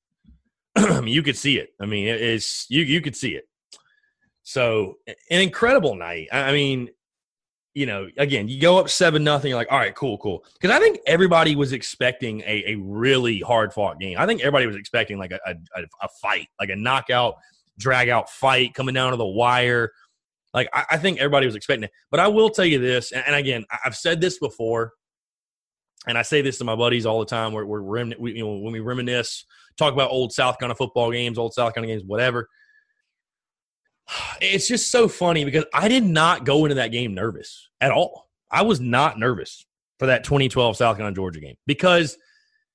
I 0.77 1.01
mean, 1.01 1.09
you 1.15 1.23
could 1.23 1.37
see 1.37 1.59
it. 1.59 1.71
I 1.81 1.87
mean, 1.87 2.09
it's 2.09 2.67
you 2.69 2.83
you 2.83 3.01
could 3.01 3.17
see 3.17 3.37
it. 3.37 3.49
So 4.43 4.97
an 5.07 5.41
incredible 5.41 5.95
night. 5.95 6.29
I 6.33 6.53
mean, 6.53 6.91
you 7.75 7.87
know, 7.87 8.09
again, 8.19 8.49
you 8.49 8.61
go 8.61 8.79
up 8.79 8.89
seven 8.89 9.25
nothing. 9.25 9.49
You're 9.51 9.59
like, 9.59 9.71
all 9.71 9.79
right, 9.79 9.95
cool, 9.95 10.17
cool. 10.19 10.45
Because 10.55 10.71
I 10.71 10.79
think 10.79 11.01
everybody 11.07 11.57
was 11.57 11.73
expecting 11.73 12.41
a, 12.43 12.73
a 12.73 12.75
really 12.77 13.41
hard 13.41 13.73
fought 13.73 13.99
game. 13.99 14.17
I 14.17 14.27
think 14.27 14.41
everybody 14.41 14.67
was 14.67 14.77
expecting 14.77 15.19
like 15.19 15.33
a, 15.33 15.41
a, 15.45 15.83
a 16.03 16.09
fight, 16.23 16.47
like 16.61 16.71
a 16.71 16.77
knockout, 16.77 17.35
drag 17.79 18.09
out 18.09 18.31
fight 18.31 18.75
coming 18.75 18.95
down 18.95 19.11
to 19.11 19.17
the 19.17 19.27
wire. 19.27 19.91
Like 20.55 20.69
I, 20.73 20.85
I, 20.93 20.97
think 20.99 21.19
everybody 21.19 21.47
was 21.47 21.57
expecting 21.57 21.85
it. 21.85 21.91
But 22.13 22.21
I 22.21 22.29
will 22.29 22.49
tell 22.49 22.65
you 22.65 22.79
this, 22.79 23.11
and, 23.11 23.25
and, 23.27 23.35
again, 23.35 23.65
I've 23.85 23.97
said 23.97 24.21
this 24.21 24.39
before, 24.39 24.93
and 26.07 26.17
I 26.17 26.23
say 26.23 26.43
this 26.43 26.59
to 26.59 26.65
my 26.65 26.77
buddies 26.77 27.07
all 27.07 27.19
the 27.19 27.27
time. 27.27 27.53
We're, 27.53 27.65
we're 27.65 28.05
we, 28.19 28.35
you 28.35 28.45
know, 28.45 28.59
when 28.59 28.73
we 28.73 28.79
reminisce, 28.79 29.45
talk 29.77 29.93
about 29.93 30.13
old 30.13 30.33
South 30.33 30.61
Carolina 30.61 30.77
football 30.77 31.11
games, 31.11 31.39
old 31.39 31.55
South 31.55 31.75
Carolina 31.75 31.99
games, 31.99 32.07
whatever 32.07 32.49
it's 34.41 34.69
just 34.69 34.91
so 34.91 35.09
funny 35.09 35.45
because 35.45 35.65
I 35.73 35.89
did 35.89 36.05
not 36.05 36.45
go 36.45 36.65
into 36.65 36.77
that 36.77 36.89
game 36.89 37.15
nervous 37.15 37.69
at 37.81 37.91
all. 37.91 38.29
I 38.51 38.63
was 38.63 38.81
not 38.81 39.19
nervous 39.19 39.67
for 39.99 40.07
that 40.07 40.25
2012 40.25 40.77
South 40.77 40.97
Carolina 40.97 41.15
Georgia 41.15 41.41
game 41.41 41.57
because, 41.67 42.17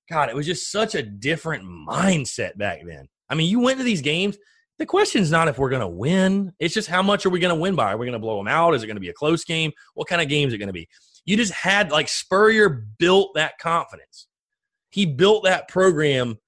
God, 0.10 0.30
it 0.30 0.36
was 0.36 0.46
just 0.46 0.72
such 0.72 0.96
a 0.96 1.04
different 1.04 1.64
mindset 1.64 2.58
back 2.58 2.80
then. 2.86 3.08
I 3.30 3.36
mean, 3.36 3.50
you 3.50 3.60
went 3.60 3.78
to 3.78 3.84
these 3.84 4.02
games. 4.02 4.38
The 4.80 4.86
question's 4.86 5.30
not 5.30 5.48
if 5.48 5.58
we're 5.58 5.70
going 5.70 5.82
to 5.82 5.88
win. 5.88 6.54
It's 6.60 6.74
just 6.74 6.88
how 6.88 7.02
much 7.02 7.26
are 7.26 7.30
we 7.30 7.40
going 7.40 7.54
to 7.54 7.62
win 7.62 7.76
by? 7.76 7.94
Are 7.94 7.98
we 7.98 8.06
going 8.06 8.14
to 8.14 8.20
blow 8.20 8.38
them 8.38 8.48
out? 8.48 8.74
Is 8.74 8.84
it 8.84 8.88
going 8.88 8.96
to 8.96 9.02
be 9.02 9.10
a 9.10 9.14
close 9.14 9.44
game? 9.44 9.72
What 9.94 10.08
kind 10.08 10.22
of 10.22 10.30
game 10.30 10.48
is 10.48 10.54
it 10.54 10.58
going 10.58 10.68
to 10.68 10.74
be? 10.74 10.88
You 11.26 11.38
just 11.38 11.54
had 11.54 11.92
like 11.92 12.08
Spurrier 12.08 12.88
built 12.98 13.36
that 13.36 13.58
confidence. 13.60 14.28
He 14.90 15.06
built 15.06 15.44
that 15.44 15.68
program 15.68 16.40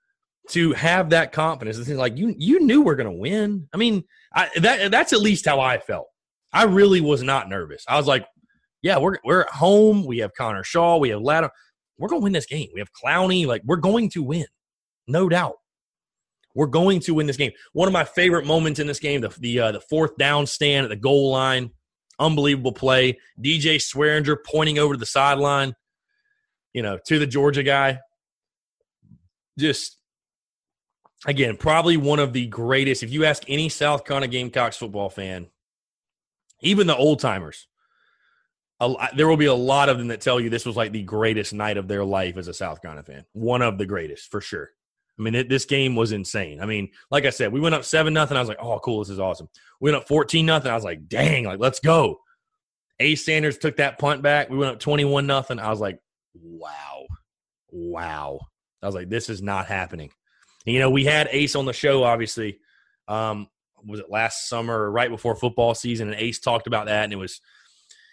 to 0.50 0.74
have 0.74 1.12
that 1.12 1.32
confidence. 1.32 1.78
It's 1.78 1.90
like 1.90 2.18
you 2.18 2.34
you 2.38 2.62
knew 2.62 2.82
we're 2.82 2.96
going 2.96 3.12
to 3.12 3.18
win. 3.18 3.68
I 3.74 3.78
mean, 3.78 4.04
I, 4.34 4.50
that 4.60 4.92
that's 4.92 5.14
at 5.14 5.20
least 5.20 5.46
how 5.46 5.60
I 5.60 5.80
felt. 5.80 6.08
I 6.54 6.64
really 6.64 7.02
was 7.02 7.24
not 7.24 7.50
nervous. 7.50 7.84
I 7.88 7.98
was 7.98 8.08
like, 8.08 8.26
yeah, 8.82 8.98
we're 8.98 9.18
we're 9.24 9.42
at 9.42 9.50
home. 9.50 10.06
We 10.06 10.20
have 10.20 10.34
Connor 10.34 10.64
Shaw. 10.64 10.98
We 10.98 11.10
have 11.10 11.22
Ladder. 11.22 11.50
We're 11.98 12.10
going 12.10 12.22
to 12.22 12.24
win 12.24 12.34
this 12.34 12.46
game. 12.46 12.70
We 12.74 12.80
have 12.80 12.92
Clowney. 12.94 13.46
Like 13.46 13.62
we're 13.66 13.78
going 13.78 14.10
to 14.12 14.24
win, 14.24 14.48
no 15.08 15.30
doubt. 15.30 15.56
We're 16.56 16.68
going 16.68 17.00
to 17.02 17.14
win 17.14 17.28
this 17.28 17.38
game. 17.38 17.52
One 17.74 17.88
of 17.88 17.94
my 17.94 18.04
favorite 18.04 18.46
moments 18.46 18.80
in 18.80 18.88
this 18.88 19.00
game, 19.00 19.22
the 19.22 19.30
the 19.40 19.60
uh, 19.60 19.72
the 19.74 19.82
fourth 19.82 20.18
down 20.18 20.48
stand 20.48 20.86
at 20.86 20.90
the 20.90 20.96
goal 20.96 21.32
line, 21.32 21.72
unbelievable 22.20 22.74
play. 22.74 23.20
DJ 23.40 23.76
Swearinger 23.76 24.38
pointing 24.46 24.80
over 24.80 24.94
to 24.96 25.00
the 25.00 25.06
sideline, 25.06 25.76
you 26.74 26.82
know, 26.82 27.00
to 27.08 27.20
the 27.20 27.28
Georgia 27.28 27.64
guy. 27.64 28.00
Just 29.58 29.98
again, 31.26 31.58
probably 31.58 31.98
one 31.98 32.20
of 32.20 32.34
the 32.34 32.48
greatest. 32.48 33.04
If 33.04 33.12
you 33.12 33.26
ask 33.26 33.44
any 33.48 33.70
South 33.70 34.06
Carolina 34.06 34.28
Gamecocks 34.28 34.78
football 34.78 35.10
fan, 35.10 35.48
even 36.62 36.88
the 36.88 36.96
old 36.96 37.20
timers, 37.20 37.68
there 39.16 39.28
will 39.28 39.38
be 39.38 39.46
a 39.46 39.54
lot 39.54 39.90
of 39.90 39.98
them 39.98 40.08
that 40.08 40.22
tell 40.22 40.40
you 40.40 40.50
this 40.50 40.66
was 40.66 40.76
like 40.76 40.92
the 40.92 41.04
greatest 41.04 41.54
night 41.54 41.78
of 41.78 41.88
their 41.88 42.04
life 42.04 42.38
as 42.38 42.48
a 42.48 42.54
South 42.54 42.82
Carolina 42.82 43.04
fan. 43.04 43.26
One 43.34 43.62
of 43.62 43.78
the 43.78 43.86
greatest 43.86 44.32
for 44.32 44.42
sure. 44.42 44.72
I 45.20 45.22
mean, 45.22 45.36
it, 45.36 45.50
this 45.50 45.66
game 45.66 45.96
was 45.96 46.14
insane. 46.14 46.60
I 46.60 46.66
mean, 46.66 46.90
like 47.12 47.26
I 47.26 47.30
said, 47.30 47.52
we 47.52 47.60
went 47.60 47.76
up 47.76 47.86
seven 47.86 48.14
nothing. 48.14 48.38
I 48.38 48.40
was 48.40 48.50
like, 48.50 48.58
oh, 48.60 48.80
cool, 48.80 49.00
this 49.00 49.10
is 49.10 49.20
awesome. 49.20 49.50
We 49.80 49.92
went 49.92 50.02
up 50.02 50.08
fourteen 50.08 50.48
nothing. 50.48 50.72
I 50.72 50.76
was 50.76 50.84
like, 50.84 51.08
dang, 51.08 51.44
like 51.44 51.60
let's 51.60 51.80
go. 51.80 52.22
Ace 53.00 53.24
Sanders 53.24 53.60
took 53.60 53.78
that 53.78 54.00
punt 54.00 54.24
back. 54.24 54.50
We 54.50 54.58
went 54.58 54.74
up 54.74 54.80
twenty 54.80 55.06
one 55.06 55.28
nothing. 55.28 55.60
I 55.60 55.70
was 55.70 55.80
like, 55.80 56.00
wow, 56.34 57.06
wow. 57.70 58.40
I 58.82 58.86
was 58.88 58.96
like, 58.96 59.10
this 59.10 59.30
is 59.30 59.44
not 59.44 59.68
happening. 59.68 60.12
You 60.66 60.80
know, 60.80 60.90
we 60.90 61.06
had 61.06 61.28
Ace 61.32 61.56
on 61.56 61.66
the 61.66 61.74
show, 61.74 62.04
obviously. 62.04 62.60
Um, 63.08 63.48
was 63.86 64.00
it 64.00 64.10
last 64.10 64.48
summer 64.48 64.78
or 64.78 64.92
right 64.92 65.10
before 65.10 65.36
football 65.36 65.74
season? 65.74 66.10
And 66.10 66.20
Ace 66.20 66.40
talked 66.40 66.68
about 66.68 66.86
that, 66.86 67.04
and 67.04 67.14
it 67.14 67.18
was 67.18 67.42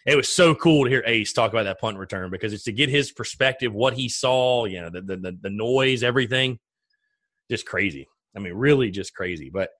it 0.06 0.16
was 0.16 0.28
so 0.28 0.54
cool 0.54 0.84
to 0.84 0.90
hear 0.90 1.02
Ace 1.06 1.32
talk 1.32 1.52
about 1.52 1.64
that 1.64 1.80
punt 1.80 1.98
return 1.98 2.30
because 2.30 2.52
it's 2.52 2.64
to 2.64 2.72
get 2.72 2.88
his 2.88 3.12
perspective, 3.12 3.74
what 3.74 3.94
he 3.94 4.08
saw, 4.08 4.64
you 4.64 4.80
know, 4.80 4.90
the 4.90 5.02
the 5.02 5.38
the 5.40 5.50
noise, 5.50 6.02
everything, 6.02 6.58
just 7.50 7.66
crazy. 7.66 8.08
I 8.34 8.40
mean, 8.40 8.54
really, 8.54 8.90
just 8.90 9.14
crazy. 9.14 9.50
But 9.50 9.70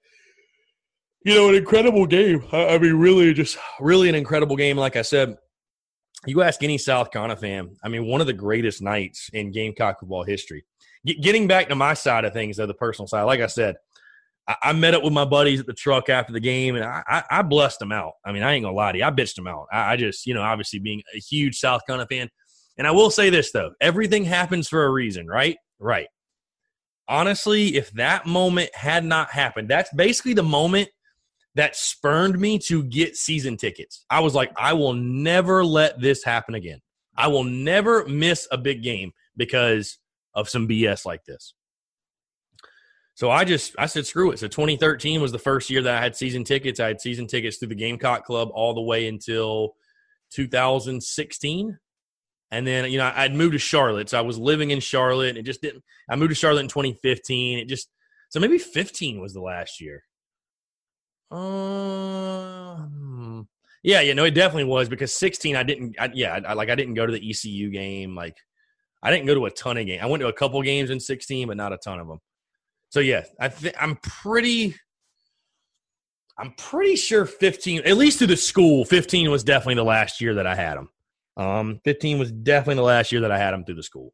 you 1.24 1.34
know, 1.34 1.48
an 1.48 1.54
incredible 1.54 2.06
game. 2.06 2.44
I 2.52 2.78
mean, 2.78 2.94
really, 2.94 3.32
just 3.32 3.58
really 3.80 4.08
an 4.08 4.14
incredible 4.14 4.56
game. 4.56 4.76
Like 4.76 4.96
I 4.96 5.02
said, 5.02 5.36
you 6.26 6.42
ask 6.42 6.62
any 6.62 6.78
South 6.78 7.10
Carolina 7.10 7.36
fan, 7.36 7.76
I 7.82 7.88
mean, 7.88 8.06
one 8.06 8.20
of 8.20 8.26
the 8.26 8.32
greatest 8.32 8.82
nights 8.82 9.30
in 9.32 9.52
Gamecock 9.52 10.00
football 10.00 10.24
history. 10.24 10.64
Getting 11.06 11.46
back 11.46 11.68
to 11.68 11.74
my 11.74 11.94
side 11.94 12.24
of 12.24 12.32
things, 12.32 12.56
though, 12.56 12.66
the 12.66 12.74
personal 12.74 13.06
side, 13.06 13.22
like 13.22 13.40
I 13.40 13.46
said, 13.46 13.76
I, 14.62 14.72
met 14.72 14.94
up 14.94 15.02
with 15.02 15.12
my 15.12 15.26
buddies 15.26 15.60
at 15.60 15.66
the 15.66 15.74
truck 15.74 16.08
after 16.08 16.32
the 16.32 16.40
game, 16.40 16.74
and 16.74 16.84
I, 16.84 17.02
I, 17.06 17.22
I 17.30 17.42
blessed 17.42 17.80
them 17.80 17.92
out. 17.92 18.14
I 18.24 18.32
mean, 18.32 18.42
I 18.42 18.54
ain't 18.54 18.64
gonna 18.64 18.74
lie 18.74 18.92
to 18.92 18.98
you, 18.98 19.04
I 19.04 19.10
bitched 19.10 19.34
them 19.34 19.46
out. 19.46 19.66
I, 19.70 19.92
I 19.92 19.96
just, 19.96 20.26
you 20.26 20.34
know, 20.34 20.42
obviously 20.42 20.78
being 20.78 21.02
a 21.14 21.18
huge 21.18 21.58
South 21.58 21.82
Carolina 21.86 22.08
fan, 22.08 22.30
and 22.78 22.86
I 22.86 22.90
will 22.92 23.10
say 23.10 23.28
this 23.28 23.52
though: 23.52 23.72
everything 23.80 24.24
happens 24.24 24.68
for 24.68 24.86
a 24.86 24.90
reason, 24.90 25.26
right? 25.26 25.56
Right. 25.78 26.08
Honestly, 27.08 27.76
if 27.76 27.90
that 27.92 28.26
moment 28.26 28.74
had 28.74 29.04
not 29.04 29.30
happened, 29.30 29.68
that's 29.68 29.92
basically 29.94 30.34
the 30.34 30.42
moment 30.42 30.88
that 31.54 31.74
spurned 31.74 32.38
me 32.38 32.58
to 32.58 32.84
get 32.84 33.16
season 33.16 33.56
tickets. 33.56 34.04
I 34.10 34.20
was 34.20 34.34
like, 34.34 34.52
I 34.56 34.74
will 34.74 34.92
never 34.92 35.64
let 35.64 36.00
this 36.00 36.22
happen 36.22 36.54
again. 36.54 36.80
I 37.16 37.28
will 37.28 37.44
never 37.44 38.06
miss 38.06 38.46
a 38.52 38.58
big 38.58 38.82
game 38.82 39.12
because 39.36 39.98
of 40.38 40.48
some 40.48 40.68
BS 40.68 41.04
like 41.04 41.24
this. 41.24 41.54
So 43.14 43.30
I 43.30 43.44
just 43.44 43.74
I 43.78 43.86
said 43.86 44.06
screw 44.06 44.30
it. 44.30 44.38
So 44.38 44.46
2013 44.46 45.20
was 45.20 45.32
the 45.32 45.40
first 45.40 45.70
year 45.70 45.82
that 45.82 45.96
I 45.96 46.00
had 46.00 46.14
season 46.14 46.44
tickets. 46.44 46.78
I 46.78 46.86
had 46.86 47.00
season 47.00 47.26
tickets 47.26 47.56
through 47.56 47.68
the 47.68 47.74
Gamecock 47.74 48.24
Club 48.24 48.50
all 48.52 48.74
the 48.74 48.80
way 48.80 49.08
until 49.08 49.74
2016. 50.30 51.78
And 52.50 52.66
then, 52.66 52.90
you 52.90 52.98
know, 52.98 53.12
I'd 53.14 53.34
moved 53.34 53.54
to 53.54 53.58
Charlotte. 53.58 54.08
So 54.08 54.18
I 54.18 54.22
was 54.22 54.38
living 54.38 54.70
in 54.70 54.80
Charlotte. 54.80 55.36
It 55.36 55.42
just 55.42 55.60
didn't 55.60 55.82
I 56.08 56.14
moved 56.14 56.30
to 56.30 56.36
Charlotte 56.36 56.60
in 56.60 56.68
2015. 56.68 57.58
It 57.58 57.68
just 57.68 57.90
so 58.28 58.38
maybe 58.38 58.58
15 58.58 59.20
was 59.20 59.34
the 59.34 59.40
last 59.40 59.80
year. 59.80 60.04
Um, 61.30 63.48
yeah, 63.82 64.00
yeah, 64.00 64.14
no, 64.14 64.24
it 64.24 64.34
definitely 64.34 64.64
was 64.64 64.88
because 64.88 65.14
16, 65.14 65.56
I 65.56 65.62
didn't, 65.62 65.96
I, 65.98 66.10
yeah, 66.14 66.40
I, 66.46 66.54
like 66.54 66.70
I 66.70 66.74
didn't 66.74 66.94
go 66.94 67.06
to 67.06 67.12
the 67.12 67.30
ECU 67.30 67.70
game. 67.70 68.14
Like 68.14 68.36
I 69.02 69.10
didn't 69.10 69.26
go 69.26 69.34
to 69.34 69.46
a 69.46 69.50
ton 69.50 69.76
of 69.76 69.86
games. 69.86 70.02
I 70.02 70.06
went 70.06 70.20
to 70.22 70.28
a 70.28 70.32
couple 70.32 70.60
games 70.62 70.90
in 70.90 71.00
16, 71.00 71.48
but 71.48 71.56
not 71.56 71.72
a 71.72 71.78
ton 71.78 72.00
of 72.00 72.08
them. 72.08 72.18
So 72.90 73.00
yeah, 73.00 73.24
I 73.38 73.48
think 73.48 73.74
I'm 73.80 73.96
pretty, 73.96 74.74
I'm 76.38 76.52
pretty 76.52 76.96
sure 76.96 77.26
15, 77.26 77.82
at 77.84 77.96
least 77.96 78.18
to 78.20 78.26
the 78.26 78.36
school, 78.36 78.84
15 78.84 79.30
was 79.30 79.44
definitely 79.44 79.74
the 79.74 79.84
last 79.84 80.20
year 80.20 80.34
that 80.34 80.46
I 80.46 80.54
had 80.54 80.76
them. 80.76 80.88
Um, 81.36 81.80
15 81.84 82.18
was 82.18 82.32
definitely 82.32 82.76
the 82.76 82.82
last 82.82 83.12
year 83.12 83.20
that 83.20 83.30
I 83.30 83.38
had 83.38 83.52
them 83.52 83.64
through 83.64 83.76
the 83.76 83.82
school. 83.82 84.12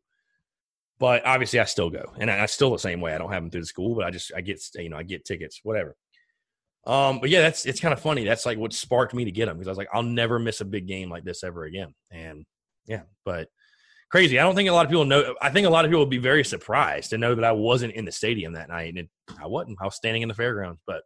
But 0.99 1.27
obviously, 1.27 1.59
I 1.59 1.65
still 1.65 1.91
go, 1.91 2.13
and 2.19 2.31
I, 2.31 2.45
I 2.45 2.47
still 2.47 2.71
the 2.71 2.79
same 2.79 3.01
way. 3.01 3.15
I 3.15 3.19
don't 3.19 3.33
have 3.33 3.43
them 3.43 3.51
through 3.51 3.63
the 3.63 3.67
school, 3.67 3.97
but 3.97 4.05
I 4.05 4.11
just 4.11 4.33
I 4.35 4.43
get 4.43 4.63
you 4.77 4.89
know 4.89 4.97
I 4.97 5.03
get 5.03 5.25
tickets, 5.25 5.61
whatever. 5.65 5.97
Um, 6.87 7.19
but 7.19 7.31
yeah, 7.31 7.41
that's 7.41 7.67
it's 7.67 7.81
kind 7.81 7.93
of 7.93 8.01
funny. 8.01 8.25
That's 8.25 8.47
like 8.47 8.59
what 8.59 8.73
sparked 8.73 9.13
me 9.13 9.25
to 9.25 9.33
get 9.33 9.47
them 9.47 9.57
because 9.57 9.67
I 9.67 9.73
was 9.73 9.79
like, 9.79 9.89
I'll 9.93 10.03
never 10.03 10.39
miss 10.39 10.61
a 10.61 10.65
big 10.65 10.87
game 10.87 11.11
like 11.11 11.25
this 11.25 11.43
ever 11.43 11.65
again. 11.65 11.95
And 12.13 12.45
yeah, 12.87 13.03
but 13.25 13.49
crazy. 14.15 14.39
I 14.39 14.45
don't 14.45 14.55
think 14.55 14.69
a 14.69 14.73
lot 14.73 14.87
of 14.87 14.91
people 14.93 15.05
know. 15.05 15.35
I 15.43 15.51
think 15.51 15.67
a 15.67 15.71
lot 15.71 15.85
of 15.85 15.91
people 15.91 16.03
would 16.03 16.09
be 16.09 16.19
very 16.19 16.45
surprised 16.45 17.11
to 17.11 17.19
know 17.19 17.35
that 17.35 17.45
I 17.45 17.51
wasn't 17.51 17.95
in 17.95 18.05
the 18.05 18.13
stadium 18.13 18.53
that 18.53 18.69
night, 18.69 18.91
and 18.91 18.99
it, 18.99 19.09
I 19.43 19.49
wasn't. 19.49 19.77
I 19.81 19.87
was 19.87 19.97
standing 19.97 20.23
in 20.23 20.29
the 20.29 20.35
fairgrounds. 20.35 20.81
But 20.87 21.03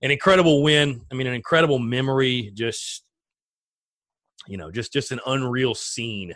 an 0.00 0.10
incredible 0.10 0.62
win. 0.62 1.02
I 1.12 1.16
mean, 1.16 1.26
an 1.26 1.34
incredible 1.34 1.78
memory. 1.78 2.50
Just 2.54 3.04
you 4.48 4.56
know, 4.56 4.70
just 4.70 4.90
just 4.90 5.12
an 5.12 5.20
unreal 5.26 5.74
scene 5.74 6.32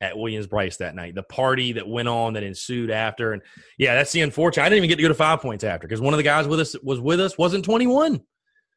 at 0.00 0.16
Williams 0.16 0.46
Brice 0.46 0.78
that 0.78 0.94
night. 0.94 1.14
The 1.14 1.22
party 1.24 1.72
that 1.72 1.86
went 1.86 2.08
on 2.08 2.32
that 2.32 2.42
ensued 2.42 2.90
after, 2.90 3.34
and 3.34 3.42
yeah, 3.76 3.94
that's 3.94 4.12
the 4.12 4.22
unfortunate. 4.22 4.64
I 4.64 4.70
didn't 4.70 4.78
even 4.78 4.88
get 4.88 4.96
to 4.96 5.02
go 5.02 5.08
to 5.08 5.14
Five 5.14 5.42
Points 5.42 5.64
after 5.64 5.86
because 5.86 6.00
one 6.00 6.14
of 6.14 6.18
the 6.18 6.24
guys 6.24 6.48
with 6.48 6.60
us 6.60 6.74
was 6.82 6.98
with 6.98 7.20
us 7.20 7.36
wasn't 7.36 7.66
21, 7.66 8.22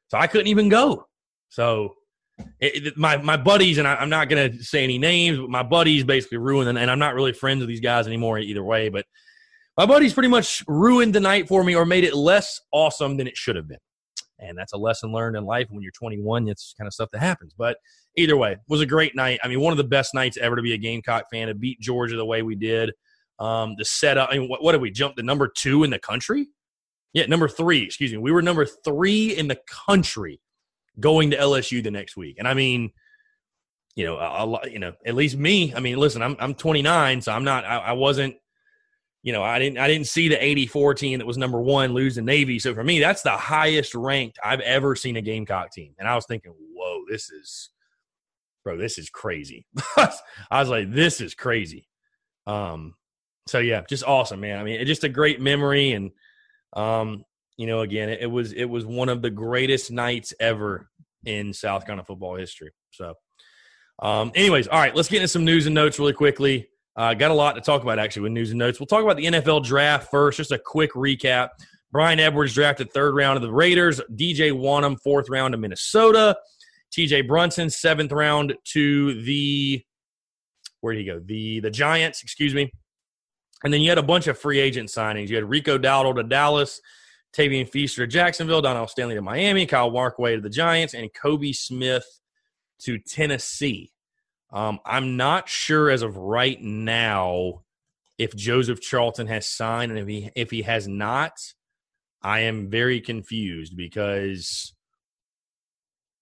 so 0.09 0.17
I 0.17 0.27
couldn't 0.27 0.47
even 0.47 0.67
go. 0.67 1.07
So 1.47 1.95
it, 2.60 2.88
it, 2.88 2.97
my 2.97 3.17
my 3.17 3.38
buddies 3.38 3.78
and 3.78 3.88
I, 3.88 4.02
am 4.02 4.10
not 4.10 4.30
going 4.30 4.52
to 4.52 4.63
say 4.63 4.84
any 4.84 4.97
names, 4.97 5.38
but 5.38 5.49
my 5.49 5.63
buddies 5.63 6.04
basically 6.04 6.38
ruined, 6.38 6.78
and, 6.78 6.91
I'm 6.91 6.99
not 6.99 7.15
really 7.15 7.34
friends 7.34 7.60
with 7.60 7.69
these 7.69 7.80
guys 7.80 8.08
anymore 8.08 8.39
either 8.39 8.63
way. 8.63 8.89
But 8.89 9.06
my 9.78 9.86
buddies 9.86 10.13
pretty 10.13 10.30
much 10.30 10.63
ruined 10.67 11.15
the 11.15 11.19
night 11.19 11.47
for 11.47 11.63
me 11.63 11.75
or 11.75 11.86
made 11.86 12.04
it 12.04 12.13
less 12.13 12.60
awesome 12.71 13.17
than 13.17 13.28
it 13.28 13.38
should 13.38 13.56
have 13.56 13.67
been. 13.67 13.80
And 14.39 14.58
that's 14.58 14.73
a 14.73 14.78
lesson 14.78 15.12
learned 15.12 15.36
in 15.36 15.45
life 15.45 15.67
when 15.69 15.82
you're 15.82 15.91
21. 15.91 16.47
It's 16.47 16.73
kind 16.78 16.88
of 16.88 16.93
stuff 16.93 17.10
that 17.12 17.19
happens. 17.19 17.54
But 17.58 17.78
either 18.15 18.38
way, 18.38 18.58
was 18.67 18.82
a 18.82 18.86
great 18.86 19.15
night. 19.15 19.39
I 19.43 19.47
mean, 19.47 19.60
one 19.60 19.71
of 19.71 19.78
the 19.78 19.84
best 19.84 20.13
nights 20.13 20.38
ever 20.38 20.56
to 20.56 20.62
be 20.62 20.73
a 20.73 20.78
Gamecock 20.78 21.25
fan. 21.32 21.47
To 21.47 21.54
beat 21.54 21.80
Georgia 21.80 22.15
the 22.15 22.25
way 22.25 22.41
we 22.41 22.56
did, 22.56 22.91
um, 23.39 23.75
the 23.78 23.86
setup. 23.86 24.30
I 24.32 24.38
mean, 24.38 24.49
what, 24.49 24.63
what 24.63 24.73
did 24.73 24.82
we 24.82 24.91
jump 24.91 25.15
to 25.17 25.23
number 25.23 25.47
two 25.47 25.84
in 25.84 25.89
the 25.89 25.99
country? 25.99 26.47
Yeah, 27.13 27.25
number 27.25 27.47
three. 27.47 27.84
Excuse 27.84 28.12
me. 28.12 28.17
We 28.17 28.32
were 28.32 28.41
number 28.41 28.65
three 28.65 29.36
in 29.36 29.47
the 29.47 29.60
country 29.88 30.39
going 30.99 31.31
to 31.31 31.38
LSU 31.38 31.83
the 31.83 31.91
next 31.91 32.17
week. 32.17 32.38
And 32.39 32.47
I 32.47 32.53
mean, 32.53 32.91
you 33.95 34.05
know, 34.05 34.15
a, 34.15 34.45
lot. 34.45 34.71
You 34.71 34.79
know, 34.79 34.93
at 35.05 35.15
least 35.15 35.38
me. 35.38 35.73
I 35.73 35.79
mean, 35.79 35.97
listen, 35.97 36.21
I'm 36.21 36.35
I'm 36.39 36.53
29, 36.53 37.21
so 37.21 37.31
I'm 37.31 37.43
not. 37.43 37.65
I, 37.65 37.77
I 37.77 37.91
wasn't 37.93 38.35
you 39.21 39.33
know, 39.33 39.43
I 39.43 39.59
didn't 39.59 39.77
I 39.77 39.88
didn't 39.88 40.07
see 40.07 40.29
the 40.29 40.41
84 40.43 40.93
team 40.93 41.19
that 41.19 41.25
was 41.25 41.38
number 41.38 41.59
one 41.59 41.93
lose 41.93 42.15
to 42.15 42.21
Navy. 42.21 42.57
So 42.57 42.73
for 42.73 42.83
me, 42.83 42.99
that's 42.99 43.21
the 43.21 43.31
highest 43.31 43.93
ranked 43.93 44.39
I've 44.43 44.62
ever 44.62 44.95
seen 44.95 45.17
a 45.17 45.21
Gamecock 45.21 45.71
team. 45.71 45.93
And 45.99 46.07
I 46.07 46.15
was 46.15 46.25
thinking, 46.25 46.53
whoa, 46.73 47.03
this 47.09 47.29
is 47.29 47.69
bro, 48.63 48.77
this 48.77 48.97
is 48.97 49.09
crazy. 49.09 49.65
I 49.97 50.59
was 50.59 50.69
like, 50.69 50.91
this 50.91 51.19
is 51.21 51.35
crazy. 51.35 51.88
Um, 52.47 52.95
so 53.47 53.59
yeah, 53.59 53.81
just 53.89 54.05
awesome, 54.05 54.39
man. 54.39 54.59
I 54.59 54.63
mean, 54.63 54.85
just 54.85 55.03
a 55.03 55.09
great 55.09 55.41
memory, 55.41 55.91
and 55.91 56.12
um, 56.73 57.25
you 57.59 57.67
know, 57.67 57.81
again, 57.81 58.07
it, 58.07 58.31
was 58.31 58.53
it 58.53 58.63
was 58.63 58.85
one 58.85 59.09
of 59.09 59.21
the 59.21 59.29
greatest 59.29 59.91
nights 59.91 60.33
ever 60.39 60.89
in 61.25 61.51
South 61.51 61.85
Carolina 61.85 62.05
football 62.05 62.37
history. 62.37 62.71
So, 62.91 63.15
um, 64.01 64.31
anyways, 64.33 64.69
all 64.69 64.79
right, 64.79 64.95
let's 64.95 65.09
get 65.09 65.17
into 65.17 65.27
some 65.27 65.43
news 65.43 65.65
and 65.65 65.75
notes 65.75 65.99
really 65.99 66.13
quickly. 66.13 66.69
Uh, 66.95 67.13
got 67.13 67.31
a 67.31 67.33
lot 67.33 67.55
to 67.55 67.61
talk 67.61 67.83
about 67.83 67.99
actually 67.99 68.21
with 68.21 68.31
news 68.31 68.51
and 68.51 68.59
notes. 68.59 68.79
We'll 68.79 68.87
talk 68.87 69.03
about 69.03 69.17
the 69.17 69.25
NFL 69.25 69.65
draft 69.65 70.09
first. 70.09 70.37
Just 70.37 70.53
a 70.53 70.57
quick 70.57 70.93
recap. 70.93 71.49
Bryan 71.91 72.21
Edwards 72.21 72.53
drafted 72.53 72.93
third 72.93 73.13
round 73.13 73.35
of 73.35 73.41
the 73.41 73.51
Raiders. 73.51 73.99
DJ 74.15 74.53
Wonnum 74.53 74.97
fourth 75.03 75.29
round 75.29 75.53
of 75.53 75.59
Minnesota. 75.59 76.37
TJ 76.97 77.27
Brunson, 77.27 77.69
seventh 77.69 78.13
round 78.13 78.55
to 78.71 79.21
the 79.23 79.83
where 80.79 80.93
did 80.93 81.01
he 81.01 81.05
go? 81.05 81.19
The 81.19 81.59
the 81.59 81.69
Giants, 81.69 82.23
excuse 82.23 82.53
me. 82.53 82.71
And 83.65 83.73
then 83.73 83.81
you 83.81 83.89
had 83.89 83.97
a 83.97 84.03
bunch 84.03 84.27
of 84.27 84.37
free 84.37 84.59
agent 84.59 84.87
signings. 84.87 85.27
You 85.27 85.35
had 85.35 85.49
Rico 85.49 85.77
Dowdle 85.77 86.15
to 86.15 86.23
Dallas, 86.23 86.79
Tavien 87.35 87.69
Feaster 87.69 88.05
to 88.05 88.11
Jacksonville, 88.11 88.61
Donell 88.61 88.87
Stanley 88.87 89.15
to 89.15 89.21
Miami, 89.21 89.65
Kyle 89.65 89.91
Markway 89.91 90.35
to 90.35 90.41
the 90.41 90.49
Giants, 90.49 90.93
and 90.93 91.13
Kobe 91.13 91.51
Smith 91.51 92.19
to 92.79 92.97
Tennessee. 92.97 93.91
Um, 94.51 94.79
I'm 94.85 95.15
not 95.15 95.47
sure 95.47 95.89
as 95.89 96.01
of 96.01 96.17
right 96.17 96.59
now 96.61 97.61
if 98.17 98.35
Joseph 98.35 98.81
Charlton 98.81 99.27
has 99.27 99.47
signed, 99.47 99.91
and 99.91 99.99
if 99.99 100.07
he 100.07 100.29
if 100.35 100.51
he 100.51 100.63
has 100.63 100.87
not, 100.87 101.33
I 102.21 102.41
am 102.41 102.69
very 102.69 102.99
confused 102.99 103.77
because 103.77 104.73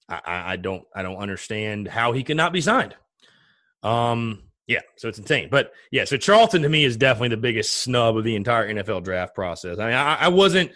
I, 0.09 0.21
I 0.25 0.55
don't 0.57 0.83
I 0.95 1.01
don't 1.01 1.17
understand 1.17 1.87
how 1.87 2.11
he 2.11 2.23
cannot 2.23 2.53
be 2.53 2.61
signed. 2.61 2.95
Um, 3.81 4.43
yeah, 4.67 4.81
so 4.97 5.07
it's 5.07 5.17
insane. 5.17 5.47
But 5.49 5.71
yeah, 5.91 6.05
so 6.05 6.17
Charlton 6.17 6.61
to 6.63 6.69
me 6.69 6.83
is 6.83 6.97
definitely 6.97 7.29
the 7.29 7.37
biggest 7.37 7.73
snub 7.73 8.17
of 8.17 8.23
the 8.23 8.35
entire 8.35 8.71
NFL 8.71 9.03
draft 9.03 9.33
process. 9.33 9.79
I 9.79 9.85
mean, 9.85 9.95
I, 9.95 10.15
I 10.15 10.27
wasn't. 10.27 10.71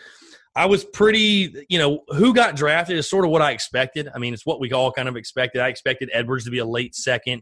I 0.55 0.65
was 0.65 0.83
pretty, 0.83 1.65
you 1.69 1.79
know, 1.79 2.01
who 2.09 2.33
got 2.33 2.55
drafted 2.55 2.97
is 2.97 3.09
sort 3.09 3.23
of 3.23 3.31
what 3.31 3.41
I 3.41 3.51
expected. 3.51 4.09
I 4.13 4.19
mean, 4.19 4.33
it's 4.33 4.45
what 4.45 4.59
we 4.59 4.71
all 4.73 4.91
kind 4.91 5.07
of 5.07 5.15
expected. 5.15 5.61
I 5.61 5.69
expected 5.69 6.09
Edwards 6.11 6.43
to 6.45 6.51
be 6.51 6.57
a 6.57 6.65
late 6.65 6.93
second, 6.93 7.41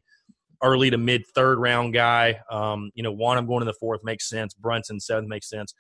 early 0.64 0.92
to 0.92 0.98
mid 0.98 1.26
third 1.34 1.58
round 1.58 1.94
guy. 1.94 2.40
Um, 2.52 2.92
you 2.94 3.02
know, 3.02 3.16
Wonnum 3.16 3.48
going 3.48 3.62
in 3.62 3.68
the 3.68 3.74
fourth 3.74 4.02
makes 4.04 4.30
sense. 4.30 4.54
Brunson 4.54 5.00
seventh 5.00 5.28
makes 5.28 5.50
sense. 5.50 5.74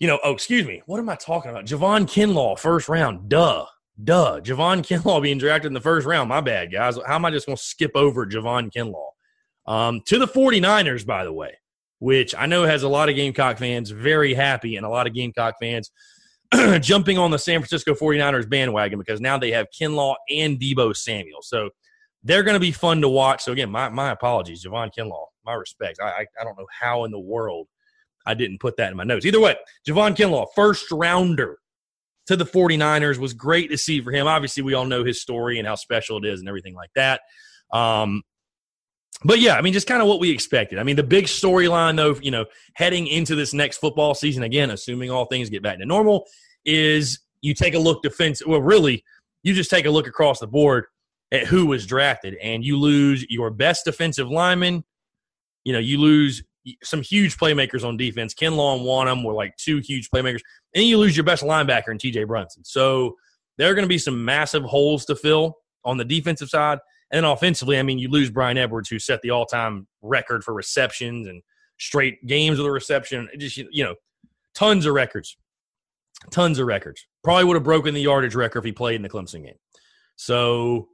You 0.00 0.08
know, 0.08 0.18
oh, 0.24 0.32
excuse 0.32 0.66
me. 0.66 0.82
What 0.86 0.98
am 0.98 1.08
I 1.08 1.14
talking 1.14 1.52
about? 1.52 1.66
Javon 1.66 2.06
Kinlaw, 2.06 2.58
first 2.58 2.88
round. 2.88 3.28
Duh. 3.28 3.66
Duh. 4.02 4.40
Javon 4.40 4.78
Kinlaw 4.80 5.22
being 5.22 5.38
drafted 5.38 5.68
in 5.68 5.74
the 5.74 5.80
first 5.80 6.04
round. 6.04 6.28
My 6.28 6.40
bad, 6.40 6.72
guys. 6.72 6.98
How 7.06 7.14
am 7.14 7.24
I 7.24 7.30
just 7.30 7.46
going 7.46 7.56
to 7.56 7.62
skip 7.62 7.92
over 7.94 8.26
Javon 8.26 8.72
Kinlaw? 8.72 9.10
Um, 9.64 10.00
to 10.06 10.18
the 10.18 10.26
49ers, 10.26 11.06
by 11.06 11.22
the 11.22 11.32
way, 11.32 11.52
which 12.02 12.34
I 12.36 12.46
know 12.46 12.64
has 12.64 12.82
a 12.82 12.88
lot 12.88 13.08
of 13.08 13.14
Gamecock 13.14 13.58
fans 13.58 13.90
very 13.90 14.34
happy 14.34 14.74
and 14.74 14.84
a 14.84 14.88
lot 14.88 15.06
of 15.06 15.14
Gamecock 15.14 15.54
fans 15.60 15.92
jumping 16.80 17.16
on 17.16 17.30
the 17.30 17.38
San 17.38 17.60
Francisco 17.60 17.94
49ers 17.94 18.50
bandwagon 18.50 18.98
because 18.98 19.20
now 19.20 19.38
they 19.38 19.52
have 19.52 19.68
Kinlaw 19.70 20.16
and 20.28 20.58
Deebo 20.58 20.96
Samuel. 20.96 21.42
So 21.42 21.70
they're 22.24 22.42
going 22.42 22.56
to 22.56 22.60
be 22.60 22.72
fun 22.72 23.02
to 23.02 23.08
watch. 23.08 23.44
So 23.44 23.52
again, 23.52 23.70
my, 23.70 23.88
my 23.88 24.10
apologies, 24.10 24.66
Javon 24.66 24.90
Kinlaw. 24.98 25.26
my 25.46 25.54
respects. 25.54 26.00
I, 26.00 26.08
I, 26.08 26.26
I 26.40 26.42
don't 26.44 26.58
know 26.58 26.66
how 26.80 27.04
in 27.04 27.12
the 27.12 27.20
world 27.20 27.68
I 28.26 28.34
didn't 28.34 28.58
put 28.58 28.76
that 28.78 28.90
in 28.90 28.96
my 28.96 29.04
notes. 29.04 29.24
Either 29.24 29.38
way, 29.38 29.54
Javon 29.86 30.16
Kinlaw, 30.16 30.48
first 30.56 30.90
rounder 30.90 31.58
to 32.26 32.34
the 32.34 32.44
49ers 32.44 33.18
was 33.18 33.32
great 33.32 33.70
to 33.70 33.78
see 33.78 34.00
for 34.00 34.10
him. 34.10 34.26
Obviously, 34.26 34.64
we 34.64 34.74
all 34.74 34.86
know 34.86 35.04
his 35.04 35.22
story 35.22 35.60
and 35.60 35.68
how 35.68 35.76
special 35.76 36.18
it 36.18 36.24
is 36.24 36.40
and 36.40 36.48
everything 36.48 36.74
like 36.74 36.90
that. 36.96 37.20
Um, 37.72 38.24
but 39.24 39.40
yeah, 39.40 39.56
I 39.56 39.62
mean, 39.62 39.72
just 39.72 39.86
kind 39.86 40.02
of 40.02 40.08
what 40.08 40.20
we 40.20 40.30
expected. 40.30 40.78
I 40.78 40.82
mean, 40.82 40.96
the 40.96 41.02
big 41.02 41.26
storyline, 41.26 41.96
though, 41.96 42.16
you 42.20 42.30
know, 42.30 42.46
heading 42.74 43.06
into 43.06 43.34
this 43.34 43.52
next 43.52 43.78
football 43.78 44.14
season, 44.14 44.42
again, 44.42 44.70
assuming 44.70 45.10
all 45.10 45.26
things 45.26 45.50
get 45.50 45.62
back 45.62 45.78
to 45.78 45.86
normal, 45.86 46.26
is 46.64 47.20
you 47.40 47.54
take 47.54 47.74
a 47.74 47.78
look 47.78 48.02
defense. 48.02 48.44
Well, 48.44 48.62
really, 48.62 49.04
you 49.42 49.54
just 49.54 49.70
take 49.70 49.86
a 49.86 49.90
look 49.90 50.06
across 50.06 50.40
the 50.40 50.46
board 50.46 50.86
at 51.30 51.46
who 51.46 51.66
was 51.66 51.86
drafted, 51.86 52.34
and 52.36 52.64
you 52.64 52.78
lose 52.78 53.24
your 53.28 53.50
best 53.50 53.84
defensive 53.84 54.28
lineman. 54.28 54.84
You 55.64 55.72
know, 55.72 55.78
you 55.78 55.98
lose 55.98 56.42
some 56.82 57.02
huge 57.02 57.36
playmakers 57.36 57.84
on 57.84 57.96
defense. 57.96 58.34
Kinlaw 58.34 58.76
and 58.76 58.86
Wonnum 58.86 59.24
were 59.24 59.32
like 59.32 59.56
two 59.56 59.78
huge 59.78 60.10
playmakers, 60.10 60.40
and 60.74 60.84
you 60.84 60.98
lose 60.98 61.16
your 61.16 61.24
best 61.24 61.42
linebacker 61.42 61.88
in 61.88 61.98
T.J. 61.98 62.24
Brunson. 62.24 62.64
So 62.64 63.16
there 63.58 63.70
are 63.70 63.74
going 63.74 63.84
to 63.84 63.88
be 63.88 63.98
some 63.98 64.24
massive 64.24 64.62
holes 64.62 65.04
to 65.06 65.16
fill 65.16 65.58
on 65.84 65.96
the 65.96 66.04
defensive 66.04 66.48
side. 66.48 66.78
And 67.12 67.24
then 67.24 67.30
offensively, 67.30 67.78
I 67.78 67.82
mean, 67.82 67.98
you 67.98 68.08
lose 68.08 68.30
Bryan 68.30 68.56
Edwards, 68.56 68.88
who 68.88 68.98
set 68.98 69.20
the 69.20 69.30
all-time 69.30 69.86
record 70.00 70.42
for 70.42 70.54
receptions 70.54 71.28
and 71.28 71.42
straight 71.78 72.24
games 72.26 72.58
with 72.58 72.66
a 72.66 72.70
reception. 72.70 73.28
Just 73.38 73.58
you 73.58 73.84
know, 73.84 73.94
tons 74.54 74.86
of 74.86 74.94
records, 74.94 75.36
tons 76.30 76.58
of 76.58 76.66
records. 76.66 77.06
Probably 77.22 77.44
would 77.44 77.54
have 77.56 77.64
broken 77.64 77.94
the 77.94 78.00
yardage 78.00 78.34
record 78.34 78.60
if 78.60 78.64
he 78.64 78.72
played 78.72 78.96
in 78.96 79.02
the 79.02 79.10
Clemson 79.10 79.44
game. 79.44 79.58
So, 80.16 80.88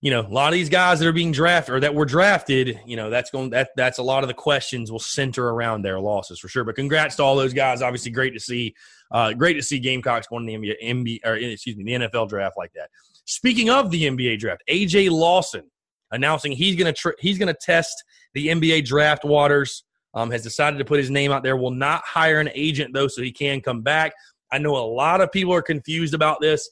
you 0.00 0.10
know, 0.10 0.20
a 0.20 0.28
lot 0.28 0.48
of 0.48 0.54
these 0.54 0.68
guys 0.68 0.98
that 0.98 1.06
are 1.06 1.12
being 1.12 1.30
drafted 1.30 1.76
or 1.76 1.80
that 1.80 1.94
were 1.94 2.04
drafted, 2.04 2.80
you 2.84 2.96
know, 2.96 3.08
that's 3.08 3.30
going 3.30 3.50
that 3.50 3.70
that's 3.76 3.98
a 3.98 4.02
lot 4.02 4.24
of 4.24 4.28
the 4.28 4.34
questions 4.34 4.90
will 4.90 4.98
center 4.98 5.48
around 5.48 5.82
their 5.82 6.00
losses 6.00 6.40
for 6.40 6.48
sure. 6.48 6.64
But 6.64 6.74
congrats 6.74 7.16
to 7.16 7.22
all 7.22 7.36
those 7.36 7.54
guys. 7.54 7.82
Obviously, 7.82 8.10
great 8.10 8.34
to 8.34 8.40
see, 8.40 8.74
uh, 9.12 9.32
great 9.32 9.54
to 9.54 9.62
see 9.62 9.78
Gamecocks 9.78 10.26
going 10.26 10.44
to 10.44 10.58
the 10.58 10.58
NBA, 10.58 10.82
NBA 10.82 11.20
or 11.24 11.36
excuse 11.36 11.76
me, 11.76 11.84
the 11.84 12.06
NFL 12.06 12.28
draft 12.28 12.56
like 12.56 12.72
that. 12.72 12.90
Speaking 13.24 13.70
of 13.70 13.90
the 13.90 14.04
NBA 14.04 14.38
draft, 14.38 14.62
AJ 14.68 15.10
Lawson 15.10 15.64
announcing 16.10 16.52
he's 16.52 16.76
going 16.76 16.92
to 16.92 16.98
tr- 16.98 17.18
he's 17.18 17.38
going 17.38 17.52
to 17.52 17.58
test 17.60 18.02
the 18.34 18.48
NBA 18.48 18.84
draft 18.84 19.24
waters. 19.24 19.84
Um, 20.14 20.30
has 20.30 20.42
decided 20.42 20.76
to 20.76 20.84
put 20.84 20.98
his 20.98 21.08
name 21.08 21.32
out 21.32 21.42
there. 21.42 21.56
Will 21.56 21.70
not 21.70 22.02
hire 22.04 22.38
an 22.38 22.50
agent 22.54 22.92
though, 22.92 23.08
so 23.08 23.22
he 23.22 23.32
can 23.32 23.62
come 23.62 23.80
back. 23.80 24.12
I 24.52 24.58
know 24.58 24.76
a 24.76 24.84
lot 24.84 25.22
of 25.22 25.32
people 25.32 25.54
are 25.54 25.62
confused 25.62 26.12
about 26.12 26.38
this. 26.42 26.68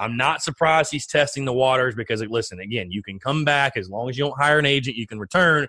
I'm 0.00 0.16
not 0.16 0.42
surprised 0.42 0.90
he's 0.90 1.06
testing 1.06 1.44
the 1.44 1.52
waters 1.52 1.94
because, 1.94 2.22
listen, 2.22 2.60
again, 2.60 2.90
you 2.90 3.02
can 3.02 3.18
come 3.18 3.44
back 3.44 3.76
as 3.76 3.90
long 3.90 4.08
as 4.08 4.16
you 4.16 4.24
don't 4.24 4.38
hire 4.38 4.58
an 4.58 4.64
agent. 4.64 4.96
You 4.96 5.06
can 5.06 5.18
return. 5.18 5.66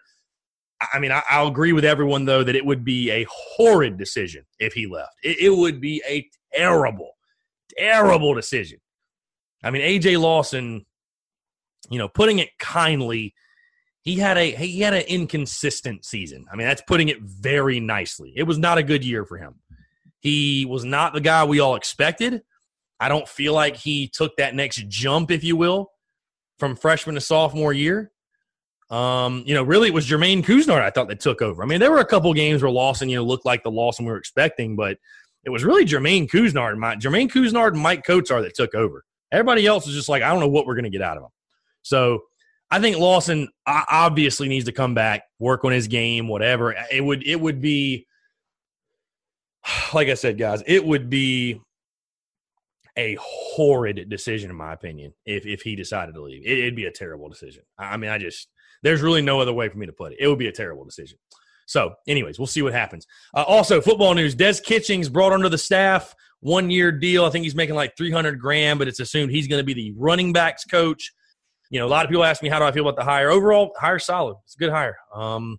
I 0.94 1.00
mean, 1.00 1.12
I, 1.12 1.42
will 1.42 1.50
agree 1.50 1.74
with 1.74 1.84
everyone 1.84 2.24
though 2.24 2.44
that 2.44 2.56
it 2.56 2.66
would 2.66 2.86
be 2.86 3.12
a 3.12 3.26
horrid 3.30 3.98
decision 3.98 4.46
if 4.60 4.72
he 4.74 4.88
left. 4.88 5.12
It, 5.24 5.40
it 5.40 5.50
would 5.50 5.82
be 5.82 6.02
a 6.08 6.26
terrible, 6.54 7.12
terrible 7.78 8.34
decision. 8.34 8.80
I 9.64 9.72
mean, 9.72 9.82
AJ 9.82 10.20
Lawson, 10.20 10.86
you 11.90 11.98
know, 11.98 12.08
putting 12.08 12.40
it 12.40 12.58
kindly, 12.58 13.34
he 14.02 14.16
had 14.16 14.38
a 14.38 14.52
he 14.52 14.80
had 14.80 14.94
an 14.94 15.04
inconsistent 15.08 16.06
season. 16.06 16.46
I 16.52 16.56
mean, 16.56 16.68
that's 16.68 16.82
putting 16.88 17.10
it 17.10 17.22
very 17.22 17.80
nicely. 17.80 18.34
It 18.36 18.44
was 18.44 18.58
not 18.58 18.78
a 18.78 18.84
good 18.84 19.04
year 19.04 19.26
for 19.26 19.38
him. 19.38 19.56
He 20.20 20.66
was 20.66 20.84
not 20.84 21.14
the 21.14 21.22
guy 21.22 21.46
we 21.46 21.60
all 21.60 21.76
expected. 21.76 22.42
I 23.00 23.10
don't 23.10 23.28
feel 23.28 23.54
like 23.54 23.78
he 23.78 24.08
took 24.08 24.36
that 24.38 24.56
next 24.56 24.88
jump, 24.88 25.32
if 25.32 25.44
you 25.44 25.56
will, 25.56 25.92
from 26.58 26.76
freshman 26.76 27.16
to 27.16 27.22
sophomore 27.22 27.72
year. 27.72 28.12
Um, 28.90 29.44
you 29.46 29.54
know, 29.54 29.64
really, 29.64 29.90
it 29.90 29.94
was 29.94 30.10
Jermaine 30.10 30.44
Couisnard 30.44 30.82
I 30.82 30.90
thought 30.90 31.08
that 31.10 31.20
took 31.20 31.42
over. 31.42 31.62
I 31.64 31.66
mean, 31.66 31.80
there 31.80 31.92
were 31.92 32.00
a 32.00 32.06
couple 32.06 32.34
games 32.34 32.62
where 32.62 32.72
Lawson, 32.72 33.08
you 33.08 33.18
know, 33.18 33.24
looked 33.24 33.46
like 33.46 33.64
the 33.64 33.72
Lawson 33.72 34.06
we 34.06 34.12
were 34.12 34.18
expecting, 34.18 34.76
but 34.76 34.98
it 35.46 35.52
was 35.52 35.64
really 35.64 35.86
Jermaine 35.86 36.30
Couisnard, 36.30 36.78
my, 36.78 36.96
Jermaine 36.96 37.30
Couisnard 37.30 37.74
and 37.74 37.86
Maik 37.86 38.04
Kotsar 38.04 38.42
that 38.42 38.56
took 38.56 38.74
over. 38.74 39.06
Everybody 39.32 39.66
else 39.66 39.88
is 39.88 39.94
just 39.94 40.10
like, 40.10 40.24
I 40.24 40.30
don't 40.30 40.40
know 40.40 40.48
what 40.48 40.66
we're 40.66 40.76
going 40.76 40.86
to 40.86 40.90
get 40.90 41.02
out 41.02 41.18
of 41.18 41.24
him. 41.24 41.30
So 41.82 42.24
I 42.72 42.80
think 42.80 42.98
Lawson 42.98 43.50
obviously 43.66 44.48
needs 44.48 44.66
to 44.66 44.72
come 44.72 44.94
back, 44.94 45.24
work 45.40 45.66
on 45.66 45.72
his 45.72 45.88
game, 45.88 46.28
whatever. 46.28 46.76
It 46.92 47.04
would 47.04 47.26
it 47.26 47.40
would 47.40 47.62
be 47.62 48.08
like 49.94 50.08
I 50.10 50.14
said, 50.14 50.38
guys, 50.38 50.64
it 50.68 50.84
would 50.84 51.10
be 51.10 51.62
a 52.98 53.18
horrid 53.22 54.10
decision 54.10 54.50
in 54.50 54.56
my 54.56 54.74
opinion 54.74 55.14
if 55.26 55.46
if 55.46 55.62
he 55.62 55.76
decided 55.76 56.16
to 56.16 56.22
leave. 56.22 56.46
It, 56.46 56.64
would 56.66 56.76
be 56.76 56.86
a 56.86 56.92
terrible 56.92 57.30
decision. 57.30 57.64
I 57.78 57.98
mean, 57.98 58.10
I 58.10 58.18
just 58.18 58.50
there's 58.84 59.02
really 59.02 59.22
no 59.22 59.40
other 59.40 59.54
way 59.54 59.70
for 59.70 59.78
me 59.78 59.86
to 59.86 59.94
put 59.94 60.14
it. 60.14 60.20
It 60.20 60.28
would 60.28 60.40
be 60.40 60.48
a 60.48 60.52
terrible 60.52 60.86
decision. 60.86 61.18
So, 61.66 61.94
anyways, 62.08 62.40
we'll 62.40 62.48
see 62.48 62.64
what 62.64 62.74
happens. 62.74 63.06
Uh, 63.34 63.44
also, 63.44 63.80
football 63.80 64.14
news: 64.16 64.36
Des 64.36 64.56
Kitchings 64.64 65.10
brought 65.10 65.34
under 65.34 65.50
the 65.50 65.58
staff 65.58 66.16
one 66.42 66.70
year 66.70 66.92
deal. 66.92 67.26
I 67.26 67.30
think 67.30 67.44
he's 67.44 67.56
making 67.56 67.76
like 67.76 67.98
300 67.98 68.40
grand, 68.40 68.80
but 68.80 68.88
it's 68.88 69.00
assumed 69.00 69.32
he's 69.32 69.48
going 69.48 69.60
to 69.60 69.66
be 69.66 69.74
the 69.74 69.94
running 69.98 70.34
backs 70.34 70.64
coach. 70.66 71.12
You 71.70 71.80
know, 71.80 71.86
a 71.86 71.90
lot 71.90 72.06
of 72.06 72.10
people 72.10 72.24
ask 72.24 72.42
me 72.42 72.50
how 72.50 72.60
do 72.60 72.66
I 72.66 72.72
feel 72.72 72.88
about 72.88 72.96
the 72.96 73.04
hire. 73.04 73.30
Overall, 73.30 73.72
hire 73.78 74.00
solid. 74.00 74.36
It's 74.46 74.56
a 74.56 74.60
good 74.60 74.72
hire. 74.72 74.98
Um, 75.14 75.58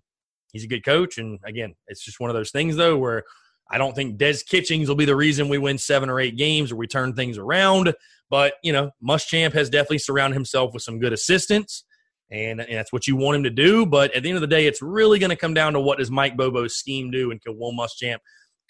he's 0.51 0.63
a 0.63 0.67
good 0.67 0.83
coach, 0.83 1.17
and 1.17 1.39
again, 1.45 1.73
it's 1.87 2.03
just 2.03 2.19
one 2.19 2.29
of 2.29 2.35
those 2.35 2.51
things 2.51 2.75
though 2.75 2.97
where 2.97 3.23
I 3.71 3.77
don't 3.77 3.95
think 3.95 4.17
Des 4.17 4.39
Kitchings 4.45 4.89
will 4.89 4.95
be 4.95 5.05
the 5.05 5.15
reason 5.15 5.47
we 5.47 5.57
win 5.57 5.77
seven 5.77 6.09
or 6.09 6.19
eight 6.19 6.35
games 6.35 6.71
or 6.71 6.75
we 6.75 6.87
turn 6.87 7.13
things 7.13 7.37
around. 7.37 7.93
But 8.29 8.55
you 8.63 8.73
know, 8.73 8.91
Muschamp 9.01 9.53
has 9.53 9.69
definitely 9.69 9.99
surrounded 9.99 10.35
himself 10.35 10.73
with 10.73 10.83
some 10.83 10.99
good 10.99 11.13
assistants. 11.13 11.85
And, 12.29 12.61
and, 12.61 12.77
that's 12.77 12.93
what 12.93 13.07
you 13.07 13.17
want 13.17 13.35
him 13.35 13.43
to 13.43 13.49
do. 13.49 13.85
But 13.85 14.15
at 14.15 14.23
the 14.23 14.29
end 14.29 14.37
of 14.37 14.41
the 14.41 14.47
day, 14.47 14.65
it's 14.65 14.81
really 14.81 15.19
going 15.19 15.31
to 15.31 15.35
come 15.35 15.53
down 15.53 15.73
to 15.73 15.81
what 15.81 15.97
does 15.97 16.09
Mike 16.09 16.37
Bobo's 16.37 16.77
scheme 16.77 17.11
do, 17.11 17.31
and 17.31 17.41
can 17.41 17.59
Will 17.59 17.73
Muschamp 17.73 18.19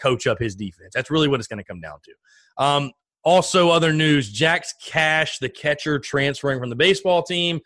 coach 0.01 0.27
up 0.27 0.39
his 0.39 0.55
defense. 0.55 0.91
That's 0.93 1.11
really 1.11 1.27
what 1.27 1.39
it's 1.39 1.47
going 1.47 1.59
to 1.59 1.63
come 1.63 1.81
down 1.81 1.99
to. 2.03 2.63
Um, 2.63 2.91
also, 3.23 3.69
other 3.69 3.93
news: 3.93 4.31
Jax 4.31 4.73
Cash, 4.83 5.39
the 5.39 5.49
catcher, 5.49 5.99
transferring 5.99 6.59
from 6.59 6.69
the 6.69 6.75
baseball 6.75 7.21
team. 7.23 7.59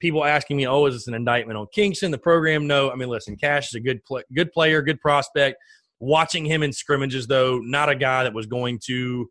People 0.00 0.24
asking 0.24 0.56
me, 0.56 0.66
"Oh, 0.66 0.86
is 0.86 0.94
this 0.94 1.08
an 1.08 1.14
indictment 1.14 1.58
on 1.58 1.66
Kingston, 1.72 2.10
the 2.10 2.18
program?" 2.18 2.66
No, 2.66 2.90
I 2.90 2.94
mean, 2.94 3.08
listen, 3.08 3.36
Cash 3.36 3.68
is 3.68 3.74
a 3.74 3.80
good, 3.80 4.00
good 4.34 4.52
player, 4.52 4.82
good 4.82 5.00
prospect. 5.00 5.56
Watching 6.00 6.44
him 6.44 6.62
in 6.62 6.72
scrimmages, 6.72 7.26
though, 7.26 7.58
not 7.58 7.88
a 7.88 7.94
guy 7.94 8.22
that 8.22 8.32
was 8.32 8.46
going 8.46 8.78
to, 8.84 9.28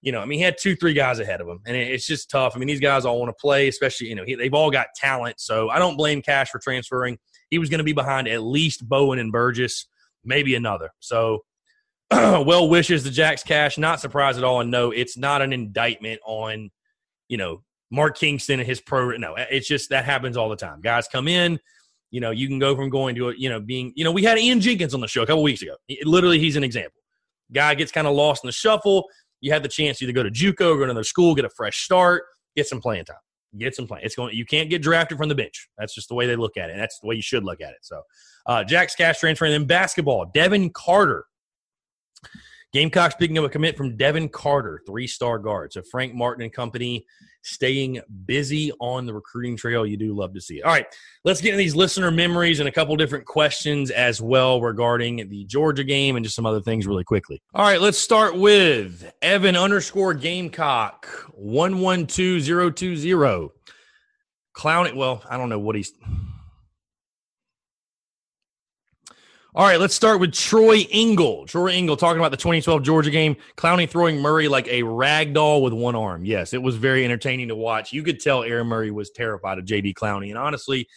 you 0.00 0.10
know, 0.10 0.18
I 0.20 0.24
mean, 0.24 0.38
he 0.38 0.44
had 0.44 0.56
two, 0.58 0.74
three 0.74 0.94
guys 0.94 1.20
ahead 1.20 1.40
of 1.40 1.46
him, 1.46 1.60
and 1.64 1.76
it's 1.76 2.06
just 2.06 2.28
tough. 2.28 2.56
I 2.56 2.58
mean, 2.58 2.66
these 2.66 2.80
guys 2.80 3.04
all 3.04 3.20
want 3.20 3.28
to 3.28 3.40
play, 3.40 3.68
especially, 3.68 4.08
you 4.08 4.16
know, 4.16 4.24
he, 4.24 4.34
they've 4.34 4.52
all 4.52 4.70
got 4.70 4.88
talent. 4.96 5.38
So 5.38 5.68
I 5.68 5.78
don't 5.78 5.96
blame 5.96 6.20
Cash 6.20 6.50
for 6.50 6.58
transferring. 6.58 7.18
He 7.50 7.58
was 7.58 7.68
going 7.68 7.78
to 7.78 7.84
be 7.84 7.92
behind 7.92 8.26
at 8.26 8.42
least 8.42 8.88
Bowen 8.88 9.20
and 9.20 9.30
Burgess, 9.30 9.86
maybe 10.24 10.56
another. 10.56 10.90
So 10.98 11.44
well 12.46 12.68
wishes 12.68 13.04
to 13.04 13.10
Jax 13.10 13.42
Cash. 13.42 13.78
Not 13.78 14.00
surprised 14.00 14.38
at 14.38 14.44
all. 14.44 14.60
And 14.60 14.70
no, 14.70 14.90
it's 14.90 15.16
not 15.16 15.40
an 15.42 15.52
indictment 15.52 16.20
on, 16.26 16.70
you 17.28 17.36
know, 17.36 17.62
Mark 17.90 18.18
Kingston 18.18 18.60
and 18.60 18.66
his 18.66 18.80
pro. 18.80 19.10
No, 19.12 19.34
it's 19.36 19.68
just 19.68 19.90
that 19.90 20.04
happens 20.04 20.36
all 20.36 20.48
the 20.48 20.56
time. 20.56 20.80
Guys 20.80 21.08
come 21.08 21.28
in, 21.28 21.58
you 22.10 22.20
know, 22.20 22.30
you 22.30 22.48
can 22.48 22.58
go 22.58 22.76
from 22.76 22.90
going 22.90 23.14
to, 23.16 23.32
you 23.36 23.48
know, 23.48 23.60
being, 23.60 23.92
you 23.96 24.04
know, 24.04 24.12
we 24.12 24.22
had 24.22 24.38
Ian 24.38 24.60
Jenkins 24.60 24.94
on 24.94 25.00
the 25.00 25.08
show 25.08 25.22
a 25.22 25.26
couple 25.26 25.42
weeks 25.42 25.62
ago. 25.62 25.76
literally, 26.04 26.38
he's 26.38 26.56
an 26.56 26.64
example. 26.64 27.00
Guy 27.52 27.74
gets 27.74 27.92
kind 27.92 28.06
of 28.06 28.14
lost 28.14 28.44
in 28.44 28.48
the 28.48 28.52
shuffle. 28.52 29.08
You 29.40 29.52
have 29.52 29.62
the 29.62 29.68
chance 29.68 29.98
to 29.98 30.04
either 30.04 30.12
go 30.12 30.22
to 30.22 30.30
JUCO, 30.30 30.56
go 30.56 30.76
to 30.76 30.84
another 30.84 31.04
school, 31.04 31.34
get 31.34 31.44
a 31.44 31.50
fresh 31.50 31.84
start, 31.84 32.24
get 32.56 32.66
some 32.66 32.80
playing 32.80 33.06
time, 33.06 33.16
get 33.58 33.74
some 33.74 33.86
playing. 33.86 34.04
It's 34.04 34.14
going. 34.14 34.34
You 34.34 34.46
can't 34.46 34.70
get 34.70 34.82
drafted 34.82 35.18
from 35.18 35.28
the 35.28 35.34
bench. 35.34 35.68
That's 35.76 35.94
just 35.94 36.08
the 36.08 36.14
way 36.14 36.26
they 36.26 36.36
look 36.36 36.56
at 36.56 36.70
it. 36.70 36.74
And 36.74 36.80
that's 36.80 36.98
the 37.00 37.08
way 37.08 37.16
you 37.16 37.22
should 37.22 37.44
look 37.44 37.60
at 37.60 37.70
it. 37.70 37.78
So, 37.82 38.02
uh, 38.46 38.62
Jax 38.64 38.94
Cash 38.94 39.18
transferring. 39.18 39.52
Then 39.52 39.66
basketball, 39.66 40.30
Devin 40.32 40.70
Carter 40.70 41.24
Gamecocks 42.72 43.14
picking 43.18 43.36
up 43.36 43.44
a 43.44 43.48
commit 43.48 43.76
from 43.76 43.96
Devin 43.96 44.30
Carter, 44.30 44.82
three 44.86 45.06
star 45.06 45.38
guard. 45.38 45.72
So 45.72 45.82
Frank 45.82 46.14
Martin 46.14 46.42
and 46.42 46.52
company 46.52 47.04
staying 47.42 48.00
busy 48.24 48.72
on 48.80 49.04
the 49.04 49.12
recruiting 49.12 49.56
trail. 49.56 49.84
You 49.84 49.96
do 49.96 50.14
love 50.14 50.32
to 50.34 50.40
see 50.40 50.58
it. 50.58 50.62
All 50.62 50.72
right, 50.72 50.86
let's 51.24 51.40
get 51.40 51.50
into 51.50 51.58
these 51.58 51.74
listener 51.74 52.10
memories 52.10 52.60
and 52.60 52.68
a 52.68 52.72
couple 52.72 52.96
different 52.96 53.26
questions 53.26 53.90
as 53.90 54.22
well 54.22 54.60
regarding 54.60 55.28
the 55.28 55.44
Georgia 55.44 55.84
game 55.84 56.16
and 56.16 56.24
just 56.24 56.36
some 56.36 56.46
other 56.46 56.60
things 56.60 56.86
really 56.86 57.04
quickly. 57.04 57.42
All 57.54 57.64
right, 57.64 57.80
let's 57.80 57.98
start 57.98 58.36
with 58.36 59.12
Evan 59.20 59.56
underscore 59.56 60.14
Gamecock 60.14 61.06
one 61.34 61.80
one 61.80 62.06
two 62.06 62.40
zero 62.40 62.70
two 62.70 62.96
zero. 62.96 63.52
Clowning. 64.54 64.96
Well, 64.96 65.22
I 65.28 65.36
don't 65.36 65.48
know 65.48 65.58
what 65.58 65.76
he's. 65.76 65.92
All 69.54 69.66
right, 69.66 69.78
let's 69.78 69.94
start 69.94 70.18
with 70.18 70.32
Troy 70.32 70.86
Engel. 70.90 71.44
Troy 71.44 71.72
Engel 71.72 71.98
talking 71.98 72.18
about 72.18 72.30
the 72.30 72.38
2012 72.38 72.82
Georgia 72.82 73.10
game. 73.10 73.36
Clowney 73.58 73.86
throwing 73.86 74.18
Murray 74.18 74.48
like 74.48 74.66
a 74.68 74.82
rag 74.82 75.34
doll 75.34 75.60
with 75.60 75.74
one 75.74 75.94
arm. 75.94 76.24
Yes, 76.24 76.54
it 76.54 76.62
was 76.62 76.76
very 76.76 77.04
entertaining 77.04 77.48
to 77.48 77.54
watch. 77.54 77.92
You 77.92 78.02
could 78.02 78.18
tell 78.18 78.42
Aaron 78.44 78.66
Murray 78.66 78.90
was 78.90 79.10
terrified 79.10 79.58
of 79.58 79.66
JD 79.66 79.92
Clowney. 79.92 80.30
And 80.30 80.38
honestly, 80.38 80.88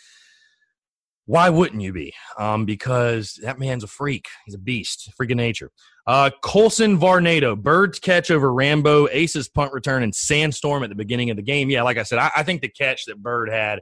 why 1.25 1.49
wouldn't 1.49 1.81
you 1.81 1.91
be? 1.91 2.13
Um, 2.39 2.63
because 2.63 3.37
that 3.43 3.59
man's 3.59 3.83
a 3.83 3.87
freak. 3.87 4.29
He's 4.45 4.55
a 4.55 4.59
beast, 4.59 5.11
freak 5.17 5.31
of 5.31 5.37
nature. 5.37 5.69
Uh, 6.07 6.29
Colson 6.41 6.97
Varnado, 6.97 7.61
Byrd's 7.61 7.99
catch 7.99 8.31
over 8.31 8.53
Rambo, 8.53 9.09
Ace's 9.11 9.49
punt 9.49 9.73
return, 9.73 10.01
and 10.01 10.15
Sandstorm 10.15 10.81
at 10.81 10.87
the 10.87 10.95
beginning 10.95 11.29
of 11.29 11.35
the 11.35 11.43
game. 11.43 11.69
Yeah, 11.69 11.81
like 11.81 11.97
I 11.97 12.03
said, 12.03 12.19
I, 12.19 12.31
I 12.37 12.43
think 12.43 12.61
the 12.61 12.69
catch 12.69 13.03
that 13.07 13.21
Bird 13.21 13.49
had 13.49 13.81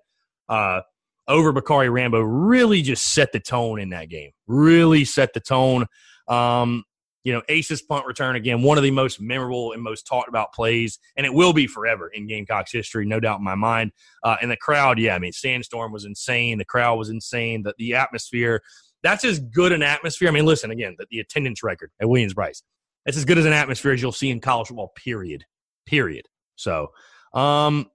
uh, 0.49 0.81
over 1.27 1.53
Bacarri 1.53 1.91
Rambo 1.91 2.21
really 2.21 2.81
just 2.81 3.13
set 3.13 3.31
the 3.31 3.39
tone 3.39 3.79
in 3.79 3.89
that 3.91 4.09
game. 4.09 4.31
Really 4.47 5.05
set 5.05 5.33
the 5.33 5.39
tone. 5.39 5.85
Um, 6.27 6.83
you 7.23 7.31
know, 7.31 7.41
Ace's 7.47 7.81
punt 7.81 8.05
return 8.05 8.35
again, 8.35 8.61
one 8.61 8.77
of 8.77 8.83
the 8.83 8.91
most 8.91 9.21
memorable 9.21 9.71
and 9.71 9.81
most 9.81 10.05
talked 10.05 10.27
about 10.27 10.53
plays, 10.53 10.99
and 11.15 11.25
it 11.25 11.33
will 11.33 11.53
be 11.53 11.67
forever 11.67 12.09
in 12.09 12.27
Gamecocks 12.27 12.71
history, 12.71 13.05
no 13.05 13.21
doubt 13.21 13.39
in 13.39 13.45
my 13.45 13.55
mind. 13.55 13.93
Uh, 14.23 14.35
and 14.41 14.51
the 14.51 14.57
crowd, 14.57 14.99
yeah, 14.99 15.15
I 15.15 15.19
mean, 15.19 15.31
Sandstorm 15.31 15.93
was 15.93 16.03
insane. 16.03 16.57
The 16.57 16.65
crowd 16.65 16.97
was 16.97 17.09
insane. 17.09 17.63
The, 17.63 17.73
the 17.77 17.95
atmosphere, 17.95 18.61
that's 19.03 19.23
as 19.23 19.39
good 19.39 19.71
an 19.71 19.83
atmosphere. 19.83 20.27
I 20.27 20.31
mean, 20.31 20.45
listen 20.45 20.69
again, 20.69 20.95
the, 20.97 21.07
the 21.09 21.19
attendance 21.19 21.63
record 21.63 21.91
at 22.01 22.09
Williams-Brice, 22.09 22.61
that's 23.05 23.17
as 23.17 23.23
good 23.23 23.37
as 23.37 23.45
an 23.45 23.53
atmosphere 23.53 23.93
as 23.93 24.01
you'll 24.01 24.11
see 24.11 24.29
in 24.29 24.41
college 24.41 24.67
football. 24.67 24.91
Period. 24.95 25.45
Period. 25.85 26.25
So, 26.55 26.89
um, 27.33 27.87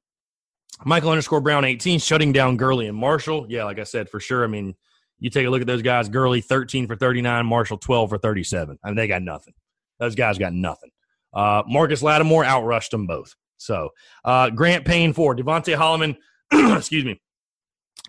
Michael 0.84 1.10
underscore 1.10 1.40
Brown 1.40 1.64
18, 1.64 1.98
shutting 1.98 2.32
down 2.32 2.56
Gurley 2.56 2.86
and 2.86 2.96
Marshall. 2.96 3.46
Yeah, 3.48 3.64
like 3.64 3.78
I 3.78 3.84
said, 3.84 4.08
for 4.08 4.20
sure. 4.20 4.44
I 4.44 4.46
mean, 4.46 4.74
you 5.18 5.30
take 5.30 5.46
a 5.46 5.50
look 5.50 5.60
at 5.60 5.66
those 5.66 5.82
guys 5.82 6.08
Gurley 6.08 6.40
13 6.40 6.86
for 6.86 6.96
39, 6.96 7.46
Marshall 7.46 7.78
12 7.78 8.10
for 8.10 8.18
37. 8.18 8.78
I 8.82 8.88
mean, 8.88 8.96
they 8.96 9.08
got 9.08 9.22
nothing. 9.22 9.54
Those 9.98 10.14
guys 10.14 10.38
got 10.38 10.52
nothing. 10.52 10.90
Uh, 11.34 11.62
Marcus 11.66 12.02
Lattimore 12.02 12.44
outrushed 12.44 12.90
them 12.90 13.06
both. 13.06 13.34
So, 13.56 13.90
uh, 14.24 14.50
Grant 14.50 14.84
Payne 14.84 15.12
for 15.12 15.34
DeVonte 15.34 15.76
Holloman, 15.76 16.16
excuse 16.76 17.04
me. 17.04 17.20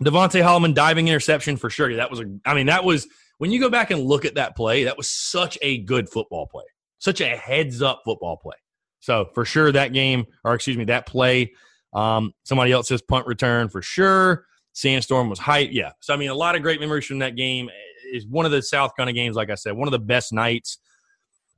DeVonte 0.02 0.42
Holloman 0.42 0.74
diving 0.74 1.08
interception 1.08 1.56
for 1.56 1.68
sure. 1.68 1.94
That 1.96 2.10
was 2.10 2.20
a, 2.20 2.38
I 2.44 2.54
mean, 2.54 2.66
that 2.66 2.84
was, 2.84 3.08
when 3.38 3.50
you 3.50 3.60
go 3.60 3.68
back 3.68 3.90
and 3.90 4.02
look 4.02 4.24
at 4.24 4.36
that 4.36 4.56
play, 4.56 4.84
that 4.84 4.96
was 4.96 5.10
such 5.10 5.58
a 5.60 5.78
good 5.78 6.08
football 6.08 6.46
play, 6.46 6.64
such 6.98 7.20
a 7.20 7.36
heads 7.36 7.82
up 7.82 8.02
football 8.04 8.36
play. 8.36 8.56
So, 9.00 9.30
for 9.34 9.44
sure, 9.44 9.72
that 9.72 9.92
game, 9.92 10.26
or 10.44 10.54
excuse 10.54 10.76
me, 10.76 10.84
that 10.84 11.06
play, 11.06 11.52
um, 11.92 12.32
somebody 12.44 12.72
else 12.72 12.88
says 12.88 13.02
punt 13.02 13.26
return 13.26 13.68
for 13.68 13.82
sure. 13.82 14.44
Sandstorm 14.72 15.28
was 15.28 15.38
hype. 15.38 15.70
Yeah. 15.72 15.92
So, 16.00 16.14
I 16.14 16.16
mean, 16.16 16.30
a 16.30 16.34
lot 16.34 16.54
of 16.54 16.62
great 16.62 16.80
memories 16.80 17.06
from 17.06 17.18
that 17.20 17.36
game. 17.36 17.68
Is 18.12 18.26
one 18.26 18.44
of 18.44 18.50
the 18.50 18.60
South 18.60 18.96
Carolina 18.96 19.14
games, 19.14 19.36
like 19.36 19.50
I 19.50 19.54
said, 19.54 19.76
one 19.76 19.86
of 19.86 19.92
the 19.92 20.00
best 20.00 20.32
nights 20.32 20.78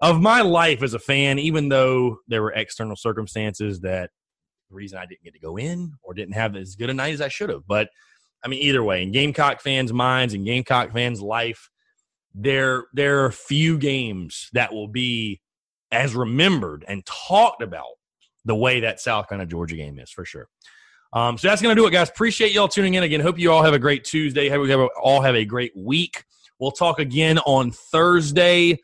of 0.03 0.21
my 0.21 0.43
life 0.43 0.83
as 0.83 0.93
a 0.93 0.99
fan, 0.99 1.39
even 1.39 1.71
though 1.71 2.19
there 2.29 2.43
were 2.43 2.53
external 2.53 2.95
circumstances 2.95 3.81
that 3.81 4.11
the 4.69 4.75
reason 4.75 4.99
I 4.99 5.07
didn't 5.07 5.23
get 5.23 5.33
to 5.33 5.41
go 5.41 5.57
in 5.57 5.95
or 6.03 6.13
didn't 6.13 6.35
have 6.35 6.57
as 6.57 6.75
good 6.75 6.91
a 6.91 6.95
night 6.95 7.15
as 7.15 7.23
I 7.23 7.29
should 7.29 7.49
have. 7.49 7.67
But 7.67 7.89
I 8.45 8.49
mean, 8.49 8.61
either 8.63 8.83
way, 8.83 9.03
in 9.03 9.13
Gamecock 9.13 9.63
fans' 9.63 9.93
minds 9.93 10.35
and 10.35 10.45
Gamecock 10.45 10.93
fans' 10.93 11.23
life, 11.23 11.71
there 12.35 12.85
there 12.93 13.25
are 13.25 13.33
few 13.33 13.79
games 13.79 14.49
that 14.53 14.73
will 14.73 14.89
be 14.89 15.41
as 15.91 16.15
remembered 16.15 16.85
and 16.89 17.07
talked 17.07 17.63
about 17.63 17.95
the 18.45 18.55
way 18.55 18.81
that 18.81 19.01
South 19.01 19.29
Carolina 19.29 19.49
Georgia 19.49 19.77
game 19.77 19.99
is 19.99 20.11
for 20.11 20.25
sure. 20.25 20.49
Um, 21.13 21.37
so 21.37 21.49
that's 21.49 21.61
going 21.61 21.77
to 21.77 21.81
do 21.81 21.87
it, 21.87 21.91
guys. 21.91 22.09
Appreciate 22.09 22.53
y'all 22.53 22.69
tuning 22.69 22.95
in 22.95 23.03
again. 23.03 23.21
Hope 23.21 23.39
you 23.39 23.53
all 23.53 23.63
have 23.63 23.75
a 23.75 23.79
great 23.79 24.05
Tuesday. 24.05 24.49
Hope 24.49 24.67
you 24.67 24.91
all 25.01 25.21
have 25.21 25.35
a 25.35 25.45
great 25.45 25.73
week. 25.77 26.25
We'll 26.59 26.71
talk 26.71 26.99
again 26.99 27.39
on 27.41 27.71
Thursday. 27.71 28.79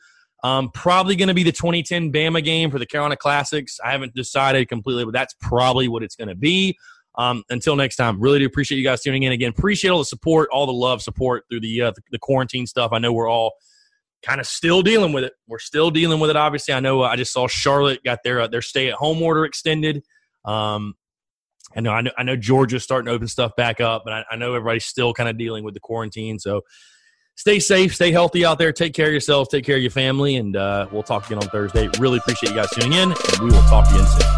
Um, 0.44 0.70
probably 0.72 1.16
going 1.16 1.28
to 1.28 1.34
be 1.34 1.42
the 1.42 1.52
2010 1.52 2.12
Bama 2.12 2.44
game 2.44 2.70
for 2.70 2.78
the 2.78 2.86
Carolina 2.86 3.16
Classics. 3.16 3.80
I 3.84 3.90
haven't 3.92 4.14
decided 4.14 4.68
completely, 4.68 5.04
but 5.04 5.14
that's 5.14 5.34
probably 5.40 5.88
what 5.88 6.02
it's 6.02 6.16
going 6.16 6.28
to 6.28 6.34
be. 6.34 6.76
Um, 7.16 7.42
until 7.50 7.74
next 7.74 7.96
time, 7.96 8.20
really 8.20 8.38
do 8.38 8.46
appreciate 8.46 8.78
you 8.78 8.84
guys 8.84 9.02
tuning 9.02 9.24
in 9.24 9.32
again. 9.32 9.50
Appreciate 9.50 9.90
all 9.90 9.98
the 9.98 10.04
support, 10.04 10.48
all 10.52 10.66
the 10.66 10.72
love, 10.72 11.02
support 11.02 11.44
through 11.50 11.60
the 11.60 11.82
uh, 11.82 11.90
the, 11.90 12.02
the 12.12 12.18
quarantine 12.18 12.66
stuff. 12.66 12.92
I 12.92 12.98
know 12.98 13.12
we're 13.12 13.28
all 13.28 13.54
kind 14.22 14.40
of 14.40 14.46
still 14.46 14.82
dealing 14.82 15.12
with 15.12 15.24
it. 15.24 15.32
We're 15.46 15.58
still 15.58 15.90
dealing 15.90 16.20
with 16.20 16.30
it. 16.30 16.36
Obviously, 16.36 16.74
I 16.74 16.80
know 16.80 17.02
uh, 17.02 17.08
I 17.08 17.16
just 17.16 17.32
saw 17.32 17.46
Charlotte 17.48 18.02
got 18.04 18.20
their 18.24 18.42
uh, 18.42 18.48
their 18.48 18.62
stay 18.62 18.88
at 18.88 18.94
home 18.94 19.22
order 19.22 19.44
extended. 19.44 20.02
Um, 20.44 20.94
I 21.76 21.80
know, 21.80 21.92
I 21.92 22.00
know, 22.00 22.10
I 22.16 22.22
know 22.22 22.36
Georgia's 22.36 22.82
starting 22.82 23.06
to 23.06 23.12
open 23.12 23.28
stuff 23.28 23.54
back 23.56 23.80
up, 23.80 24.02
but 24.04 24.12
I, 24.12 24.24
I 24.30 24.36
know 24.36 24.54
everybody's 24.54 24.86
still 24.86 25.12
kind 25.12 25.28
of 25.28 25.36
dealing 25.36 25.64
with 25.64 25.74
the 25.74 25.80
quarantine. 25.80 26.38
So 26.38 26.62
stay 27.34 27.58
safe, 27.58 27.94
stay 27.94 28.10
healthy 28.10 28.44
out 28.44 28.58
there. 28.58 28.72
Take 28.72 28.94
care 28.94 29.06
of 29.06 29.12
yourselves, 29.12 29.50
take 29.50 29.64
care 29.64 29.76
of 29.76 29.82
your 29.82 29.90
family, 29.90 30.36
and 30.36 30.56
uh, 30.56 30.86
we'll 30.90 31.02
talk 31.02 31.26
again 31.26 31.38
on 31.38 31.48
Thursday. 31.48 31.88
Really 31.98 32.18
appreciate 32.18 32.50
you 32.50 32.56
guys 32.56 32.70
tuning 32.70 32.94
in, 32.94 33.12
and 33.12 33.38
we 33.40 33.50
will 33.50 33.62
talk 33.62 33.88
again 33.90 34.06
soon. 34.06 34.37